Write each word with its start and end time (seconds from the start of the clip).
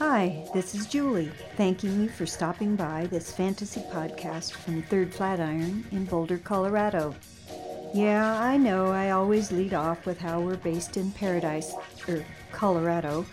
Hi, 0.00 0.48
this 0.54 0.74
is 0.74 0.86
Julie, 0.86 1.30
thanking 1.58 2.00
you 2.00 2.08
for 2.08 2.24
stopping 2.24 2.74
by 2.74 3.06
this 3.08 3.30
fantasy 3.30 3.82
podcast 3.92 4.52
from 4.52 4.80
Third 4.80 5.12
Flatiron 5.12 5.84
in 5.92 6.06
Boulder, 6.06 6.38
Colorado. 6.38 7.14
Yeah, 7.92 8.40
I 8.42 8.56
know 8.56 8.86
I 8.86 9.10
always 9.10 9.52
lead 9.52 9.74
off 9.74 10.06
with 10.06 10.18
how 10.18 10.40
we're 10.40 10.56
based 10.56 10.96
in 10.96 11.10
Paradise, 11.10 11.74
er, 12.08 12.24
Colorado, 12.50 13.26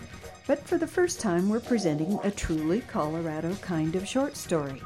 but 0.45 0.59
for 0.59 0.77
the 0.77 0.85
first 0.85 1.21
time 1.21 1.48
we're 1.48 1.61
presenting 1.61 2.20
a 2.25 2.31
truly 2.31 2.81
Colorado 2.81 3.55
kind 3.61 3.95
of 3.95 4.05
short 4.05 4.36
story. 4.36 4.81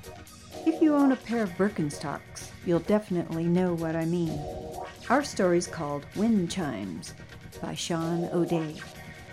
If 0.68 0.84
you 0.84 0.94
own 0.94 1.14
a 1.14 1.16
pair 1.16 1.42
of 1.42 1.58
Birkenstocks, 1.58 2.50
you'll 2.64 2.82
definitely 2.82 3.46
know 3.46 3.74
what 3.74 3.96
I 3.96 4.06
mean. 4.06 4.40
Our 5.10 5.24
story's 5.24 5.66
called 5.66 6.06
Wind 6.16 6.52
Chimes 6.52 7.16
by 7.60 7.74
Sean 7.74 8.26
O'Day. 8.26 8.76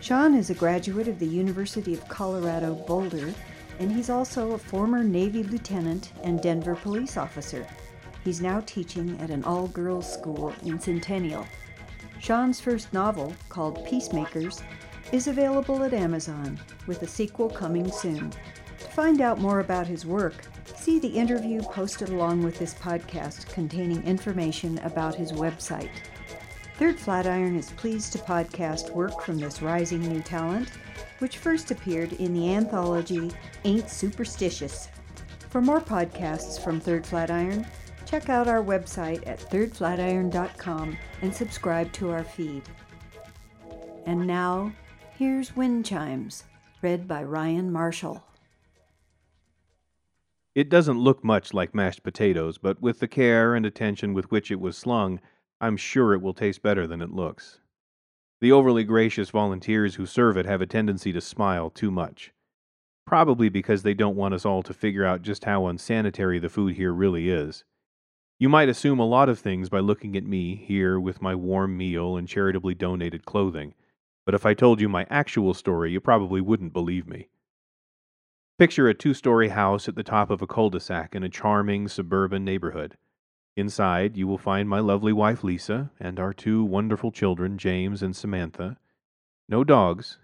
Sean 0.01 0.35
is 0.35 0.49
a 0.49 0.55
graduate 0.55 1.09
of 1.09 1.19
the 1.19 1.27
University 1.27 1.93
of 1.93 2.07
Colorado 2.09 2.75
Boulder, 2.87 3.35
and 3.81 3.91
he's 3.91 4.11
also 4.11 4.53
a 4.53 4.59
former 4.59 5.03
Navy 5.03 5.43
lieutenant 5.43 6.13
and 6.23 6.41
Denver 6.41 6.77
police 6.77 7.17
officer. 7.17 7.67
He's 8.23 8.41
now 8.41 8.63
teaching 8.65 9.19
at 9.21 9.31
an 9.31 9.43
all 9.43 9.67
girls 9.69 10.11
school 10.11 10.55
in 10.65 10.79
Centennial. 10.79 11.45
Sean's 12.21 12.61
first 12.61 12.93
novel, 12.93 13.35
called 13.49 13.85
Peacemakers, 13.87 14.63
is 15.11 15.27
available 15.27 15.83
at 15.83 15.93
Amazon, 15.93 16.61
with 16.87 17.03
a 17.03 17.07
sequel 17.07 17.51
coming 17.51 17.91
soon. 17.91 18.31
To 18.31 18.89
find 18.91 19.21
out 19.21 19.41
more 19.41 19.61
about 19.61 19.89
his 19.89 20.07
work, 20.07 20.35
see 20.77 21.01
the 21.01 21.09
interview 21.09 21.61
posted 21.63 22.11
along 22.11 22.45
with 22.45 22.59
this 22.59 22.75
podcast 22.75 23.47
containing 23.53 24.05
information 24.05 24.79
about 24.79 25.17
his 25.17 25.33
website. 25.33 25.91
Third 26.79 26.97
Flatiron 26.97 27.57
is 27.57 27.73
pleased 27.73 28.13
to 28.13 28.19
podcast 28.19 28.95
work 28.95 29.21
from 29.23 29.37
this 29.37 29.61
rising 29.61 30.01
new 30.01 30.23
talent, 30.23 30.71
which 31.19 31.39
first 31.39 31.73
appeared 31.73 32.13
in 32.13 32.33
the 32.33 32.55
anthology 32.55 33.33
Ain't 33.65 33.91
Superstitious. 33.91 34.87
For 35.51 35.61
more 35.61 35.81
podcasts 35.81 36.63
from 36.63 36.79
Third 36.79 37.05
Flatiron, 37.05 37.67
check 38.07 38.29
out 38.29 38.47
our 38.47 38.63
website 38.63 39.27
at 39.27 39.41
thirdflatiron.com 39.41 40.97
and 41.21 41.35
subscribe 41.35 41.93
to 41.95 42.11
our 42.11 42.23
feed. 42.23 42.63
And 44.07 44.25
now, 44.25 44.73
here's 45.17 45.57
Wind 45.57 45.85
Chimes, 45.85 46.45
read 46.81 47.09
by 47.09 47.25
Ryan 47.25 47.73
Marshall. 47.73 48.23
It 50.55 50.69
doesn't 50.69 51.01
look 51.01 51.25
much 51.25 51.53
like 51.53 51.75
mashed 51.75 52.05
potatoes, 52.05 52.57
but 52.57 52.81
with 52.81 53.01
the 53.01 53.09
care 53.09 53.57
and 53.57 53.67
attention 53.67 54.15
with 54.15 54.31
which 54.31 54.53
it 54.53 54.61
was 54.61 54.79
slung, 54.79 55.19
I'm 55.61 55.77
sure 55.77 56.15
it 56.15 56.23
will 56.23 56.35
taste 56.35 56.63
better 56.63 56.87
than 56.87 57.03
it 57.03 57.11
looks. 57.11 57.61
The 58.41 58.53
overly 58.53 58.85
gracious 58.85 59.31
volunteers 59.31 59.97
who 59.97 60.07
serve 60.07 60.37
it 60.37 60.47
have 60.47 60.61
a 60.61 60.67
tendency 60.67 61.13
to 61.13 61.21
smile 61.21 61.71
too 61.71 61.91
much. 61.91 62.33
Probably 63.05 63.49
because 63.49 63.83
they 63.83 63.95
don't 63.95 64.17
want 64.17 64.35
us 64.35 64.45
all 64.45 64.63
to 64.63 64.73
figure 64.73 65.05
out 65.05 65.23
just 65.23 65.45
how 65.45 65.67
unsanitary 65.67 66.39
the 66.39 66.49
food 66.49 66.75
here 66.75 66.93
really 66.93 67.29
is. 67.29 67.65
You 68.39 68.49
might 68.49 68.69
assume 68.69 69.01
a 69.01 69.07
lot 69.07 69.29
of 69.29 69.41
things 69.41 69.69
by 69.69 69.81
looking 69.81 70.17
at 70.17 70.23
me 70.23 70.55
here 70.55 71.01
with 71.01 71.21
my 71.21 71.35
warm 71.35 71.77
meal 71.77 72.17
and 72.17 72.29
charitably 72.29 72.75
donated 72.75 73.25
clothing, 73.25 73.75
but 74.25 74.35
if 74.35 74.47
I 74.47 74.55
told 74.55 74.81
you 74.81 74.89
my 74.89 75.07
actual 75.11 75.55
story, 75.55 75.91
you 75.91 76.01
probably 76.01 76.41
wouldn't 76.41 76.73
believe 76.73 77.09
me. 77.09 77.31
Picture 78.59 78.89
a 78.89 78.95
two 78.95 79.15
story 79.15 79.49
house 79.49 79.89
at 79.89 79.97
the 79.97 80.05
top 80.05 80.31
of 80.31 80.41
a 80.41 80.47
cul 80.47 80.71
de 80.71 80.79
sac 80.79 81.17
in 81.17 81.25
a 81.25 81.29
charming 81.29 81.89
suburban 81.89 82.45
neighborhood. 82.45 82.97
Inside, 83.59 84.17
you 84.17 84.29
will 84.29 84.39
find 84.39 84.69
my 84.69 84.79
lovely 84.79 85.13
wife 85.13 85.43
Lisa 85.43 85.91
and 85.99 86.21
our 86.21 86.33
two 86.33 86.63
wonderful 86.63 87.11
children, 87.11 87.59
James 87.59 88.05
and 88.05 88.15
Samantha. 88.15 88.79
No 89.49 89.65
dogs. 89.65 90.19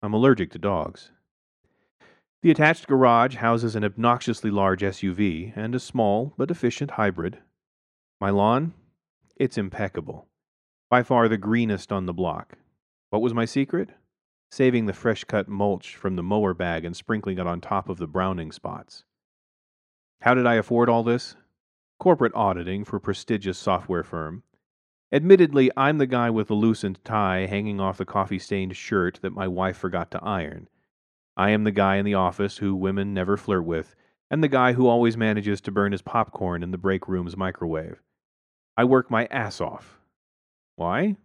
I'm 0.00 0.14
allergic 0.14 0.52
to 0.52 0.60
dogs. 0.60 1.10
The 2.40 2.52
attached 2.52 2.86
garage 2.86 3.34
houses 3.34 3.74
an 3.74 3.82
obnoxiously 3.82 4.52
large 4.52 4.82
SUV 4.82 5.52
and 5.56 5.74
a 5.74 5.80
small 5.80 6.34
but 6.38 6.52
efficient 6.52 6.92
hybrid. 6.92 7.38
My 8.20 8.30
lawn? 8.30 8.74
It's 9.34 9.58
impeccable. 9.58 10.28
By 10.88 11.02
far 11.02 11.28
the 11.28 11.36
greenest 11.36 11.90
on 11.90 12.06
the 12.06 12.14
block. 12.14 12.58
What 13.10 13.22
was 13.22 13.34
my 13.34 13.44
secret? 13.44 13.90
Saving 14.52 14.86
the 14.86 14.92
fresh 14.92 15.24
cut 15.24 15.48
mulch 15.48 15.96
from 15.96 16.14
the 16.14 16.22
mower 16.22 16.54
bag 16.54 16.84
and 16.84 16.96
sprinkling 16.96 17.40
it 17.40 17.46
on 17.48 17.60
top 17.60 17.88
of 17.88 17.98
the 17.98 18.06
browning 18.06 18.52
spots. 18.52 19.02
How 20.20 20.34
did 20.34 20.46
I 20.46 20.54
afford 20.54 20.88
all 20.88 21.02
this? 21.02 21.34
Corporate 21.98 22.34
auditing 22.34 22.84
for 22.84 23.00
prestigious 23.00 23.58
software 23.58 24.04
firm. 24.04 24.42
Admittedly, 25.10 25.70
I'm 25.76 25.98
the 25.98 26.06
guy 26.06 26.30
with 26.30 26.48
the 26.48 26.54
loosened 26.54 27.02
tie 27.04 27.46
hanging 27.46 27.80
off 27.80 27.98
the 27.98 28.04
coffee 28.04 28.38
stained 28.38 28.76
shirt 28.76 29.18
that 29.22 29.32
my 29.32 29.48
wife 29.48 29.76
forgot 29.76 30.10
to 30.12 30.22
iron. 30.22 30.68
I 31.36 31.50
am 31.50 31.64
the 31.64 31.70
guy 31.70 31.96
in 31.96 32.04
the 32.04 32.14
office 32.14 32.58
who 32.58 32.74
women 32.74 33.14
never 33.14 33.36
flirt 33.36 33.64
with, 33.64 33.94
and 34.30 34.42
the 34.42 34.48
guy 34.48 34.74
who 34.74 34.86
always 34.86 35.16
manages 35.16 35.60
to 35.62 35.72
burn 35.72 35.92
his 35.92 36.02
popcorn 36.02 36.62
in 36.62 36.70
the 36.70 36.78
break 36.78 37.08
room's 37.08 37.36
microwave. 37.36 38.02
I 38.76 38.84
work 38.84 39.10
my 39.10 39.26
ass 39.30 39.60
off. 39.60 39.98
Why? 40.76 41.16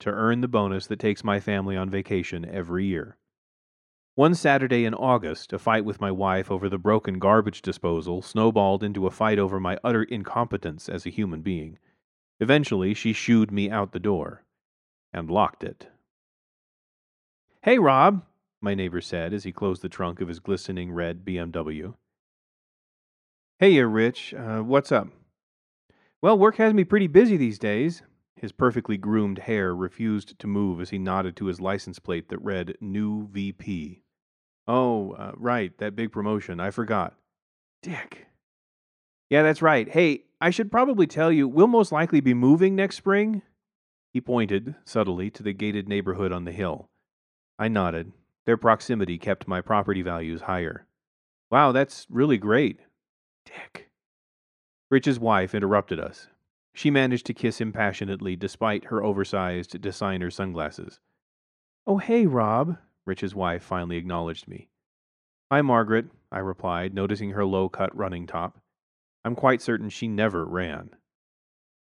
To 0.00 0.10
earn 0.10 0.40
the 0.42 0.48
bonus 0.48 0.86
that 0.88 0.98
takes 0.98 1.24
my 1.24 1.40
family 1.40 1.76
on 1.76 1.88
vacation 1.88 2.44
every 2.44 2.84
year. 2.84 3.16
One 4.16 4.36
Saturday 4.36 4.84
in 4.84 4.94
August, 4.94 5.52
a 5.52 5.58
fight 5.58 5.84
with 5.84 6.00
my 6.00 6.12
wife 6.12 6.48
over 6.48 6.68
the 6.68 6.78
broken 6.78 7.18
garbage 7.18 7.60
disposal 7.62 8.22
snowballed 8.22 8.84
into 8.84 9.08
a 9.08 9.10
fight 9.10 9.40
over 9.40 9.58
my 9.58 9.76
utter 9.82 10.04
incompetence 10.04 10.88
as 10.88 11.04
a 11.04 11.10
human 11.10 11.42
being. 11.42 11.78
Eventually, 12.38 12.94
she 12.94 13.12
shooed 13.12 13.50
me 13.50 13.68
out 13.68 13.90
the 13.90 13.98
door 13.98 14.44
and 15.12 15.28
locked 15.28 15.64
it. 15.64 15.88
Hey, 17.62 17.80
Rob, 17.80 18.24
my 18.60 18.72
neighbor 18.72 19.00
said 19.00 19.34
as 19.34 19.42
he 19.42 19.50
closed 19.50 19.82
the 19.82 19.88
trunk 19.88 20.20
of 20.20 20.28
his 20.28 20.38
glistening 20.38 20.92
red 20.92 21.24
BMW. 21.24 21.94
Hey, 23.58 23.70
you 23.70 23.86
Rich. 23.88 24.32
Uh, 24.32 24.60
what's 24.60 24.92
up? 24.92 25.08
Well, 26.22 26.38
work 26.38 26.54
has 26.58 26.72
me 26.72 26.84
pretty 26.84 27.08
busy 27.08 27.36
these 27.36 27.58
days. 27.58 28.02
His 28.36 28.52
perfectly 28.52 28.96
groomed 28.96 29.40
hair 29.40 29.74
refused 29.74 30.38
to 30.38 30.46
move 30.46 30.80
as 30.80 30.90
he 30.90 30.98
nodded 30.98 31.34
to 31.38 31.46
his 31.46 31.60
license 31.60 31.98
plate 31.98 32.28
that 32.28 32.38
read 32.38 32.76
New 32.80 33.26
VP. 33.32 34.03
Oh, 34.66 35.12
uh, 35.12 35.32
right, 35.36 35.76
that 35.78 35.96
big 35.96 36.12
promotion. 36.12 36.60
I 36.60 36.70
forgot. 36.70 37.14
Dick. 37.82 38.26
Yeah, 39.30 39.42
that's 39.42 39.62
right. 39.62 39.88
Hey, 39.88 40.24
I 40.40 40.50
should 40.50 40.70
probably 40.70 41.06
tell 41.06 41.32
you, 41.32 41.48
we'll 41.48 41.66
most 41.66 41.92
likely 41.92 42.20
be 42.20 42.34
moving 42.34 42.74
next 42.74 42.96
spring. 42.96 43.42
He 44.12 44.20
pointed, 44.20 44.74
subtly, 44.84 45.30
to 45.30 45.42
the 45.42 45.52
gated 45.52 45.88
neighborhood 45.88 46.32
on 46.32 46.44
the 46.44 46.52
hill. 46.52 46.88
I 47.58 47.68
nodded. 47.68 48.12
Their 48.46 48.56
proximity 48.56 49.18
kept 49.18 49.48
my 49.48 49.60
property 49.60 50.02
values 50.02 50.42
higher. 50.42 50.86
Wow, 51.50 51.72
that's 51.72 52.06
really 52.08 52.38
great. 52.38 52.80
Dick. 53.44 53.90
Rich's 54.90 55.18
wife 55.18 55.54
interrupted 55.54 55.98
us. 55.98 56.28
She 56.74 56.90
managed 56.90 57.26
to 57.26 57.34
kiss 57.34 57.60
him 57.60 57.72
passionately 57.72 58.36
despite 58.36 58.86
her 58.86 59.02
oversized 59.02 59.80
designer 59.80 60.30
sunglasses. 60.30 61.00
Oh, 61.86 61.98
hey, 61.98 62.26
Rob, 62.26 62.76
Rich's 63.06 63.34
wife 63.34 63.62
finally 63.62 63.96
acknowledged 63.96 64.48
me. 64.48 64.68
Hi, 65.50 65.62
Margaret, 65.62 66.06
I 66.32 66.38
replied, 66.38 66.94
noticing 66.94 67.30
her 67.30 67.44
low 67.44 67.68
cut 67.68 67.94
running 67.96 68.26
top. 68.26 68.58
I'm 69.24 69.34
quite 69.34 69.62
certain 69.62 69.88
she 69.88 70.08
never 70.08 70.44
ran. 70.44 70.90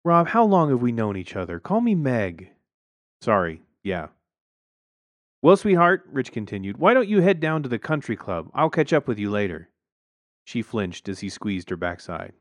Rob, 0.06 0.28
how 0.28 0.46
long 0.46 0.70
have 0.70 0.82
we 0.82 0.92
known 0.92 1.18
each 1.18 1.36
other? 1.36 1.60
Call 1.60 1.82
me 1.82 1.96
Meg. 1.96 2.50
Sorry, 3.22 3.62
yeah. 3.84 4.08
Well, 5.42 5.58
sweetheart, 5.58 6.04
Rich 6.12 6.32
continued, 6.32 6.78
why 6.78 6.94
don't 6.94 7.08
you 7.10 7.22
head 7.22 7.40
down 7.40 7.64
to 7.64 7.70
the 7.70 7.80
country 7.80 8.16
club? 8.16 8.50
I'll 8.54 8.70
catch 8.70 8.94
up 8.94 9.08
with 9.08 9.20
you 9.20 9.30
later. 9.30 9.70
She 10.46 10.62
flinched 10.62 11.10
as 11.10 11.20
he 11.20 11.30
squeezed 11.30 11.70
her 11.70 11.78
backside. 11.78 12.34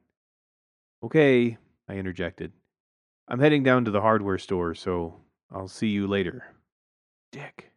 Okay, 1.03 1.59
I 1.89 1.95
interjected. 1.95 2.53
I'm 3.27 3.41
heading 3.41 3.65
down 3.65 3.85
to 3.87 3.91
the 3.91 4.01
hardware 4.01 4.39
store, 4.39 4.75
so 4.75 5.21
I'll 5.51 5.69
see 5.69 5.89
you 5.89 6.07
later. 6.07 6.45
Dick. 7.33 7.72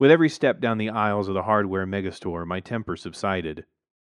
With 0.00 0.10
every 0.10 0.30
step 0.30 0.60
down 0.60 0.78
the 0.78 0.88
aisles 0.88 1.28
of 1.28 1.34
the 1.34 1.42
hardware 1.42 1.86
megastore, 1.86 2.46
my 2.46 2.60
temper 2.60 2.96
subsided. 2.96 3.66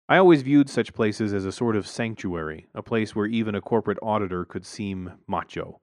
I 0.08 0.18
always 0.18 0.44
viewed 0.44 0.70
such 0.70 0.94
places 0.94 1.34
as 1.34 1.44
a 1.44 1.52
sort 1.52 1.76
of 1.76 1.88
sanctuary, 1.88 2.68
a 2.76 2.84
place 2.84 3.16
where 3.16 3.26
even 3.26 3.56
a 3.56 3.62
corporate 3.62 3.98
auditor 4.00 4.46
could 4.46 4.64
seem 4.64 5.14
macho. 5.26 5.82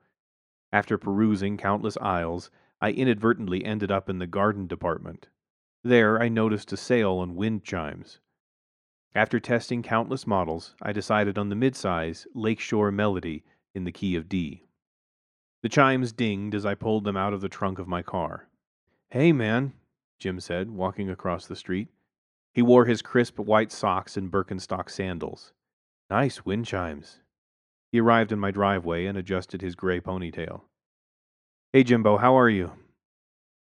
After 0.72 0.98
perusing 0.98 1.56
countless 1.56 1.96
aisles, 1.96 2.48
I 2.80 2.92
inadvertently 2.92 3.64
ended 3.64 3.90
up 3.90 4.08
in 4.08 4.20
the 4.20 4.28
garden 4.28 4.68
department. 4.68 5.30
There, 5.82 6.22
I 6.22 6.28
noticed 6.28 6.72
a 6.72 6.76
sale 6.76 7.14
on 7.14 7.34
wind 7.34 7.64
chimes. 7.64 8.20
After 9.16 9.40
testing 9.40 9.82
countless 9.82 10.28
models, 10.28 10.76
I 10.80 10.92
decided 10.92 11.36
on 11.36 11.48
the 11.48 11.56
midsize 11.56 12.24
Lakeshore 12.36 12.92
Melody 12.92 13.42
in 13.74 13.82
the 13.82 13.90
key 13.90 14.14
of 14.14 14.28
D. 14.28 14.62
The 15.62 15.68
chimes 15.68 16.12
dinged 16.12 16.54
as 16.54 16.64
I 16.64 16.76
pulled 16.76 17.02
them 17.02 17.16
out 17.16 17.32
of 17.32 17.40
the 17.40 17.48
trunk 17.48 17.80
of 17.80 17.88
my 17.88 18.02
car. 18.02 18.48
Hey, 19.10 19.32
man, 19.32 19.72
Jim 20.18 20.40
said, 20.40 20.70
walking 20.70 21.08
across 21.08 21.46
the 21.46 21.56
street. 21.56 21.88
He 22.52 22.62
wore 22.62 22.86
his 22.86 23.02
crisp 23.02 23.38
white 23.38 23.70
socks 23.70 24.16
and 24.16 24.30
Birkenstock 24.30 24.90
sandals. 24.90 25.52
Nice 26.10 26.44
wind 26.44 26.66
chimes. 26.66 27.20
He 27.92 28.00
arrived 28.00 28.32
in 28.32 28.38
my 28.38 28.50
driveway 28.50 29.06
and 29.06 29.16
adjusted 29.16 29.62
his 29.62 29.74
gray 29.74 30.00
ponytail. 30.00 30.62
Hey, 31.72 31.84
Jimbo, 31.84 32.16
how 32.16 32.36
are 32.38 32.50
you? 32.50 32.72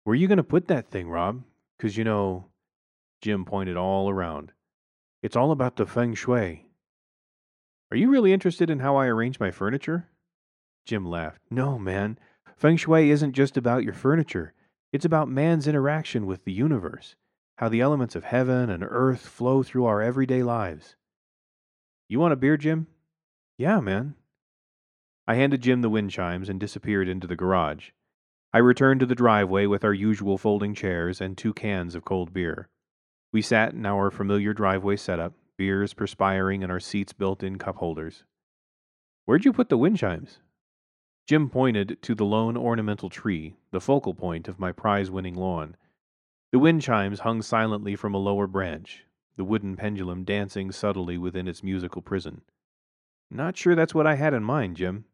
Where 0.05 0.13
are 0.13 0.17
you 0.17 0.29
going 0.29 0.39
to 0.39 0.43
put 0.43 0.69
that 0.69 0.91
thing, 0.91 1.09
Rob? 1.09 1.43
Because, 1.77 1.97
you 1.97 2.05
know, 2.05 2.47
Jim 3.21 3.45
pointed 3.45 3.77
all 3.77 4.11
around. 4.11 4.53
It's 5.23 5.37
all 5.37 5.53
about 5.53 5.77
the 5.77 5.87
feng 5.87 6.15
shui. 6.15 6.67
Are 7.91 7.97
you 7.97 8.11
really 8.11 8.33
interested 8.33 8.71
in 8.71 8.79
how 8.79 8.97
I 8.97 9.07
arrange 9.07 9.39
my 9.39 9.51
furniture? 9.51 10.09
Jim 10.87 11.05
laughed. 11.05 11.43
No, 11.51 11.79
man. 11.79 12.19
Feng 12.57 12.77
shui 12.77 13.11
isn't 13.11 13.33
just 13.33 13.57
about 13.57 13.85
your 13.85 13.93
furniture. 13.93 14.55
It's 14.93 15.05
about 15.05 15.29
man's 15.29 15.69
interaction 15.69 16.27
with 16.27 16.45
the 16.45 16.53
universe, 16.53 17.15
how 17.59 17.69
the 17.69 17.81
elements 17.81 18.17
of 18.17 18.25
heaven 18.25 18.71
and 18.71 18.83
earth 18.83 19.21
flow 19.21 19.63
through 19.63 19.85
our 19.85 20.03
everyday 20.03 20.43
lives. 20.43 20.97
You 22.09 22.19
want 22.19 22.33
a 22.33 22.37
beer, 22.37 22.57
Jim? 22.57 22.89
Yeah, 23.57 23.79
man. 23.79 24.17
I 25.29 25.37
handed 25.37 25.61
Jim 25.61 25.81
the 25.81 25.91
wind 25.91 26.11
chimes 26.11 26.49
and 26.49 26.59
disappeared 26.59 27.09
into 27.09 27.29
the 27.29 27.37
garage. 27.37 27.91
I 28.53 28.59
returned 28.59 28.99
to 28.99 29.07
the 29.07 29.15
driveway 29.15 29.67
with 29.67 29.85
our 29.85 29.95
usual 29.95 30.39
folding 30.39 30.75
chairs 30.75 31.21
and 31.21 31.39
two 31.39 31.55
cans 31.55 31.95
of 31.95 32.05
cold 32.05 32.33
beer. 32.33 32.69
We 33.33 33.43
sat 33.43 33.73
in 33.73 33.87
our 33.87 34.11
familiar 34.11 34.53
driveway 34.53 34.97
setup, 34.97 35.35
beers 35.57 35.95
perspiring 35.95 36.63
in 36.63 36.71
our 36.71 36.81
seats 36.81 37.13
built 37.13 37.45
in 37.45 37.59
cup 37.59 37.77
holders. 37.77 38.25
Where'd 39.25 39.45
you 39.45 39.53
put 39.53 39.69
the 39.69 39.79
wind 39.79 39.99
chimes? 39.99 40.41
Jim 41.31 41.49
pointed 41.49 41.97
to 42.03 42.13
the 42.17 42.25
lone 42.25 42.57
ornamental 42.57 43.09
tree, 43.09 43.55
the 43.71 43.81
focal 43.81 44.15
point 44.15 44.49
of 44.49 44.59
my 44.59 44.73
prize 44.73 45.13
winning 45.13 45.37
lawn. 45.37 45.77
The 46.51 46.59
wind 46.59 46.83
chimes 46.83 47.21
hung 47.21 47.41
silently 47.41 47.95
from 47.95 48.15
a 48.15 48.19
lower 48.19 48.49
branch, 48.49 49.05
the 49.37 49.45
wooden 49.45 49.77
pendulum 49.77 50.25
dancing 50.25 50.73
subtly 50.73 51.17
within 51.17 51.47
its 51.47 51.63
musical 51.63 52.03
prison. 52.03 52.43
Not 53.31 53.57
sure 53.57 53.77
that's 53.77 53.95
what 53.95 54.09
I 54.09 54.17
had 54.17 54.35
in 54.35 54.43
mind, 54.43 54.77
Jim. 54.77 55.05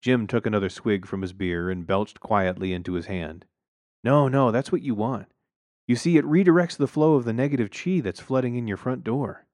Jim 0.00 0.28
took 0.28 0.46
another 0.46 0.68
swig 0.68 1.04
from 1.04 1.22
his 1.22 1.32
beer 1.32 1.68
and 1.68 1.84
belched 1.84 2.20
quietly 2.20 2.72
into 2.72 2.92
his 2.92 3.06
hand. 3.06 3.44
No, 4.04 4.28
no, 4.28 4.52
that's 4.52 4.70
what 4.70 4.82
you 4.82 4.94
want. 4.94 5.26
You 5.88 5.96
see, 5.96 6.16
it 6.16 6.24
redirects 6.24 6.76
the 6.76 6.86
flow 6.86 7.14
of 7.14 7.24
the 7.24 7.32
negative 7.32 7.72
chi 7.72 7.98
that's 7.98 8.20
flooding 8.20 8.54
in 8.54 8.68
your 8.68 8.76
front 8.76 9.02
door. 9.02 9.46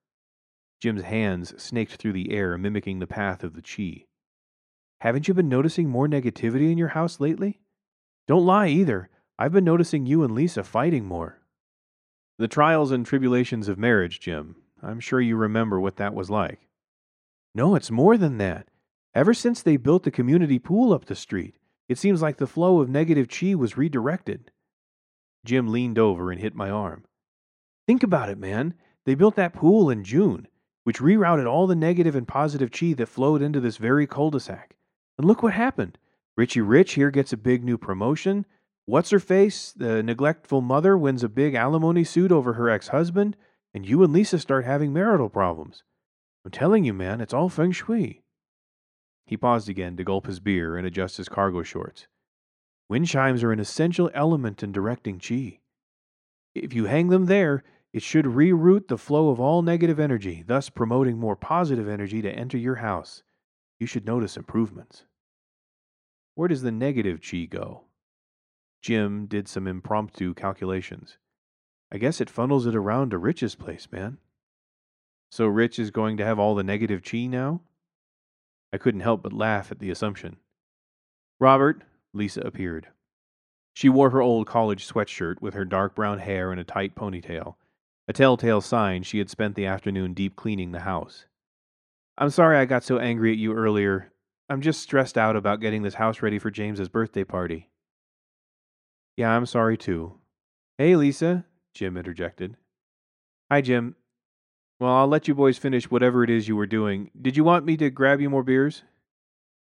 Jim's 0.79 1.05
hands 1.05 1.55
snaked 1.57 1.95
through 1.95 2.13
the 2.13 2.33
air, 2.33 2.59
mimicking 2.59 2.99
the 2.99 3.07
path 3.07 3.43
of 3.43 3.55
the 3.55 3.63
chi. 3.63 4.05
Haven't 5.01 5.29
you 5.29 5.35
been 5.35 5.49
noticing 5.49 5.89
more 5.89 6.07
negativity 6.07 6.71
in 6.71 6.77
your 6.77 6.89
house 6.89 7.21
lately? 7.21 7.61
Don't 8.27 8.45
lie 8.45 8.69
either. 8.69 9.09
I've 9.39 9.53
been 9.53 9.65
noticing 9.65 10.05
you 10.05 10.23
and 10.23 10.35
Lisa 10.35 10.63
fighting 10.63 11.07
more. 11.07 11.41
The 12.39 12.49
trials 12.49 12.91
and 12.91 13.05
tribulations 13.05 13.69
of 13.69 13.79
marriage, 13.79 14.21
Jim. 14.21 14.57
I'm 14.83 15.01
sure 15.01 15.21
you 15.21 15.37
remember 15.37 15.81
what 15.81 15.97
that 15.97 16.15
was 16.15 16.29
like. 16.29 16.69
No, 17.55 17.75
it's 17.75 17.91
more 17.91 18.19
than 18.19 18.37
that. 18.39 18.69
Ever 19.15 19.33
since 19.33 19.63
they 19.63 19.79
built 19.79 20.03
the 20.03 20.11
community 20.11 20.59
pool 20.59 20.93
up 20.93 21.07
the 21.07 21.15
street, 21.15 21.57
it 21.89 21.99
seems 21.99 22.21
like 22.21 22.37
the 22.37 22.47
flow 22.47 22.81
of 22.81 22.91
negative 22.91 23.29
chi 23.29 23.55
was 23.55 23.79
redirected. 23.79 24.53
Jim 25.47 25.69
leaned 25.69 25.99
over 25.99 26.31
and 26.31 26.41
hit 26.41 26.55
my 26.55 26.69
arm. 26.69 27.05
Think 27.87 28.03
about 28.03 28.29
it, 28.29 28.39
man. 28.39 28.75
They 29.07 29.15
built 29.15 29.35
that 29.37 29.55
pool 29.55 29.89
in 29.89 30.05
June, 30.05 30.47
which 30.85 31.01
rerouted 31.01 31.51
all 31.51 31.67
the 31.67 31.75
negative 31.75 32.15
and 32.15 32.29
positive 32.29 32.71
chi 32.71 32.93
that 32.93 33.07
flowed 33.07 33.41
into 33.41 33.61
this 33.61 33.79
very 33.79 34.07
cul 34.07 34.31
de 34.31 34.39
sac. 34.39 34.77
And 35.21 35.29
look 35.29 35.43
what 35.43 35.53
happened. 35.53 35.99
Richie 36.39 36.63
Rich 36.63 36.95
here 36.95 37.11
gets 37.11 37.31
a 37.31 37.37
big 37.37 37.63
new 37.63 37.77
promotion. 37.77 38.47
What's 38.87 39.11
her 39.11 39.21
face, 39.21 39.71
the 39.71 40.03
neglectful 40.03 40.63
mother, 40.63 40.97
wins 40.97 41.23
a 41.23 41.29
big 41.29 41.53
alimony 41.53 42.05
suit 42.05 42.33
over 42.33 42.55
her 42.55 42.71
ex 42.71 42.89
husband, 42.89 43.37
and 43.75 43.87
you 43.87 44.03
and 44.03 44.15
Lisa 44.15 44.39
start 44.39 44.65
having 44.65 44.95
marital 44.95 45.29
problems. 45.29 45.83
I'm 46.43 46.51
telling 46.51 46.85
you, 46.85 46.95
man, 46.95 47.21
it's 47.21 47.35
all 47.35 47.51
feng 47.51 47.73
shui. 47.73 48.23
He 49.27 49.37
paused 49.37 49.69
again 49.69 49.95
to 49.99 50.05
gulp 50.05 50.25
his 50.25 50.41
beer 50.41 50.75
and 50.75 50.87
adjust 50.87 51.19
his 51.19 51.29
cargo 51.29 51.63
shorts. 51.63 52.07
Wind 52.89 53.07
chimes 53.07 53.43
are 53.43 53.53
an 53.53 53.61
essential 53.61 54.11
element 54.15 54.63
in 54.63 54.73
directing 54.73 55.19
chi. 55.19 55.61
If 56.55 56.73
you 56.73 56.87
hang 56.87 57.09
them 57.09 57.27
there, 57.27 57.63
it 57.93 58.03
should 58.03 58.25
reroute 58.25 58.89
the 58.89 58.97
flow 58.97 59.29
of 59.29 59.39
all 59.39 59.61
negative 59.61 60.01
energy, 60.01 60.45
thus 60.47 60.71
promoting 60.71 61.19
more 61.19 61.37
positive 61.37 61.91
energy 61.91 62.23
to 62.23 62.33
enter 62.33 62.57
your 62.57 62.77
house. 62.77 63.23
You 63.79 63.87
should 63.87 64.07
notice 64.07 64.39
improvements. 64.39 65.05
Where 66.35 66.49
does 66.49 66.63
the 66.63 66.73
negative 66.73 67.21
chi 67.21 67.45
go? 67.45 67.85
Jim 68.83 69.27
did 69.27 69.49
some 69.49 69.67
impromptu 69.67 70.35
calculations. 70.35 71.19
I 71.93 71.99
guess 71.99 72.21
it 72.21 72.31
funnels 72.31 72.67
it 72.67 72.75
around 72.75 73.11
to 73.11 73.19
Rich's 73.19 73.55
place, 73.55 73.89
man. 73.91 74.19
So 75.31 75.47
Rich 75.47 75.79
is 75.79 75.91
going 75.91 76.17
to 76.17 76.25
have 76.25 76.39
all 76.39 76.55
the 76.55 76.63
negative 76.63 77.03
chi 77.05 77.27
now? 77.27 77.61
I 78.73 78.79
couldn't 78.79 79.01
help 79.01 79.23
but 79.23 79.33
laugh 79.33 79.71
at 79.71 79.81
the 79.81 79.91
assumption. 79.91 80.37
Robert, 81.39 81.83
Lisa 82.13 82.41
appeared. 82.43 82.89
She 83.75 83.89
wore 83.89 84.11
her 84.11 84.21
old 84.21 84.47
college 84.47 84.87
sweatshirt 84.87 85.41
with 85.41 85.55
her 85.55 85.65
dark 85.65 85.95
brown 85.95 86.19
hair 86.19 86.53
in 86.53 86.59
a 86.59 86.65
tight 86.65 86.95
ponytail, 86.95 87.55
a 88.09 88.13
telltale 88.13 88.61
sign 88.61 89.03
she 89.03 89.19
had 89.19 89.31
spent 89.31 89.55
the 89.55 89.67
afternoon 89.67 90.15
deep 90.15 90.37
cleaning 90.37 90.73
the 90.73 90.81
house. 90.81 91.27
I'm 92.19 92.31
sorry 92.31 92.59
I 92.59 92.65
got 92.65 92.85
so 92.85 92.99
angry 92.99 93.33
at 93.33 93.39
you 93.39 93.55
earlier. 93.55 94.13
I'm 94.51 94.63
just 94.63 94.83
stressed 94.83 95.17
out 95.17 95.37
about 95.37 95.61
getting 95.61 95.83
this 95.83 95.95
house 95.95 96.23
ready 96.23 96.41
for 96.41 96.51
James's 96.51 96.89
birthday 96.89 97.23
party. 97.23 97.71
Yeah, 99.17 99.31
I'm 99.31 99.47
sorry 99.47 99.79
too. 99.79 100.15
Hey, 100.77 100.97
Lisa, 100.97 101.45
Jim 101.73 101.97
interjected. 101.97 102.57
Hi, 103.49 103.61
Jim. 103.61 103.95
Well, 104.81 104.91
I'll 104.91 105.07
let 105.07 105.29
you 105.29 105.37
boys 105.37 105.57
finish 105.57 105.89
whatever 105.89 106.25
it 106.25 106.31
is 106.31 106.49
you 106.49 106.57
were 106.57 106.67
doing. 106.67 107.13
Did 107.23 107.37
you 107.37 107.45
want 107.45 107.65
me 107.65 107.77
to 107.77 107.91
grab 107.91 108.21
you 108.21 108.29
more 108.29 108.43
beers? 108.43 108.83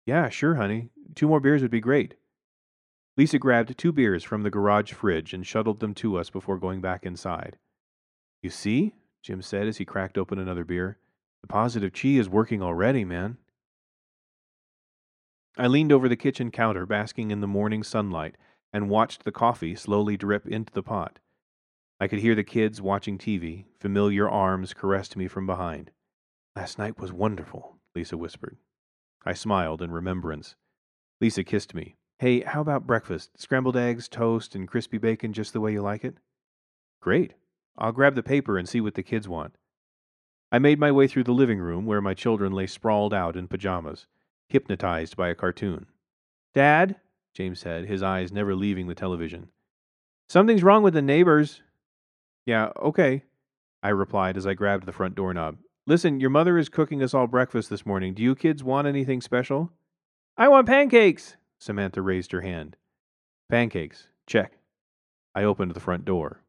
Yeah, 0.06 0.30
sure, 0.30 0.54
honey. 0.54 0.88
Two 1.14 1.28
more 1.28 1.40
beers 1.40 1.60
would 1.60 1.70
be 1.70 1.80
great. 1.80 2.14
Lisa 3.18 3.38
grabbed 3.38 3.76
two 3.76 3.92
beers 3.92 4.24
from 4.24 4.44
the 4.44 4.50
garage 4.50 4.94
fridge 4.94 5.34
and 5.34 5.46
shuttled 5.46 5.80
them 5.80 5.92
to 5.96 6.16
us 6.16 6.30
before 6.30 6.58
going 6.58 6.80
back 6.80 7.04
inside. 7.04 7.58
You 8.42 8.48
see, 8.48 8.94
Jim 9.22 9.42
said 9.42 9.66
as 9.66 9.76
he 9.76 9.84
cracked 9.84 10.16
open 10.16 10.38
another 10.38 10.64
beer, 10.64 10.96
the 11.42 11.48
positive 11.48 11.92
chi 11.92 12.10
is 12.10 12.30
working 12.30 12.62
already, 12.62 13.04
man. 13.04 13.36
I 15.60 15.66
leaned 15.66 15.92
over 15.92 16.08
the 16.08 16.16
kitchen 16.16 16.50
counter, 16.50 16.86
basking 16.86 17.30
in 17.30 17.42
the 17.42 17.46
morning 17.46 17.82
sunlight, 17.82 18.38
and 18.72 18.88
watched 18.88 19.24
the 19.24 19.30
coffee 19.30 19.74
slowly 19.74 20.16
drip 20.16 20.46
into 20.46 20.72
the 20.72 20.82
pot. 20.82 21.18
I 22.00 22.08
could 22.08 22.20
hear 22.20 22.34
the 22.34 22.42
kids 22.42 22.80
watching 22.80 23.18
TV. 23.18 23.66
Familiar 23.78 24.26
arms 24.26 24.72
caressed 24.72 25.18
me 25.18 25.28
from 25.28 25.44
behind. 25.44 25.90
Last 26.56 26.78
night 26.78 26.98
was 26.98 27.12
wonderful, 27.12 27.76
Lisa 27.94 28.16
whispered. 28.16 28.56
I 29.26 29.34
smiled 29.34 29.82
in 29.82 29.90
remembrance. 29.90 30.56
Lisa 31.20 31.44
kissed 31.44 31.74
me. 31.74 31.96
Hey, 32.18 32.40
how 32.40 32.62
about 32.62 32.86
breakfast? 32.86 33.38
Scrambled 33.38 33.76
eggs, 33.76 34.08
toast, 34.08 34.54
and 34.54 34.66
crispy 34.66 34.96
bacon 34.96 35.34
just 35.34 35.52
the 35.52 35.60
way 35.60 35.72
you 35.72 35.82
like 35.82 36.06
it? 36.06 36.16
Great. 37.02 37.34
I'll 37.76 37.92
grab 37.92 38.14
the 38.14 38.22
paper 38.22 38.56
and 38.56 38.66
see 38.66 38.80
what 38.80 38.94
the 38.94 39.02
kids 39.02 39.28
want. 39.28 39.58
I 40.50 40.58
made 40.58 40.78
my 40.78 40.90
way 40.90 41.06
through 41.06 41.24
the 41.24 41.32
living 41.32 41.58
room 41.58 41.84
where 41.84 42.00
my 42.00 42.14
children 42.14 42.54
lay 42.54 42.66
sprawled 42.66 43.12
out 43.12 43.36
in 43.36 43.46
pajamas, 43.46 44.06
hypnotized 44.50 45.16
by 45.16 45.28
a 45.28 45.34
cartoon. 45.34 45.86
Dad, 46.54 46.96
James 47.34 47.60
said, 47.60 47.86
his 47.86 48.02
eyes 48.02 48.32
never 48.32 48.54
leaving 48.54 48.88
the 48.88 48.94
television. 48.94 49.48
Something's 50.28 50.62
wrong 50.62 50.82
with 50.82 50.94
the 50.94 51.02
neighbors. 51.02 51.62
Yeah, 52.46 52.70
okay, 52.76 53.24
I 53.82 53.90
replied 53.90 54.36
as 54.36 54.46
I 54.46 54.54
grabbed 54.54 54.86
the 54.86 54.92
front 54.92 55.14
doorknob. 55.14 55.58
Listen, 55.86 56.20
your 56.20 56.30
mother 56.30 56.58
is 56.58 56.68
cooking 56.68 57.02
us 57.02 57.14
all 57.14 57.26
breakfast 57.26 57.70
this 57.70 57.86
morning. 57.86 58.14
Do 58.14 58.22
you 58.22 58.34
kids 58.34 58.62
want 58.62 58.86
anything 58.86 59.20
special? 59.20 59.72
I 60.36 60.48
want 60.48 60.66
pancakes, 60.66 61.36
Samantha 61.58 62.02
raised 62.02 62.32
her 62.32 62.40
hand. 62.40 62.76
Pancakes. 63.48 64.08
Check. 64.26 64.58
I 65.34 65.44
opened 65.44 65.74
the 65.74 65.80
front 65.80 66.04
door. 66.04 66.42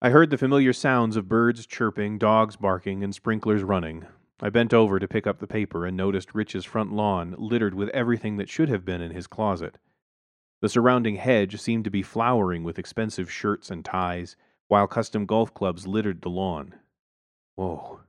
I 0.00 0.10
heard 0.10 0.30
the 0.30 0.38
familiar 0.38 0.72
sounds 0.72 1.16
of 1.16 1.28
birds 1.28 1.66
chirping, 1.66 2.18
dogs 2.18 2.56
barking, 2.56 3.04
and 3.04 3.14
sprinklers 3.14 3.62
running. 3.62 4.06
I 4.40 4.50
bent 4.50 4.74
over 4.74 4.98
to 4.98 5.06
pick 5.06 5.26
up 5.26 5.38
the 5.38 5.46
paper 5.46 5.86
and 5.86 5.96
noticed 5.96 6.34
Rich's 6.34 6.64
front 6.64 6.92
lawn 6.92 7.34
littered 7.38 7.74
with 7.74 7.88
everything 7.90 8.36
that 8.38 8.48
should 8.48 8.68
have 8.68 8.84
been 8.84 9.00
in 9.00 9.12
his 9.12 9.26
closet. 9.26 9.78
The 10.60 10.68
surrounding 10.68 11.16
hedge 11.16 11.60
seemed 11.60 11.84
to 11.84 11.90
be 11.90 12.02
flowering 12.02 12.64
with 12.64 12.78
expensive 12.78 13.30
shirts 13.30 13.70
and 13.70 13.84
ties, 13.84 14.36
while 14.68 14.86
custom 14.86 15.26
golf 15.26 15.52
clubs 15.52 15.86
littered 15.86 16.22
the 16.22 16.30
lawn. 16.30 16.74
Whoa. 17.56 18.00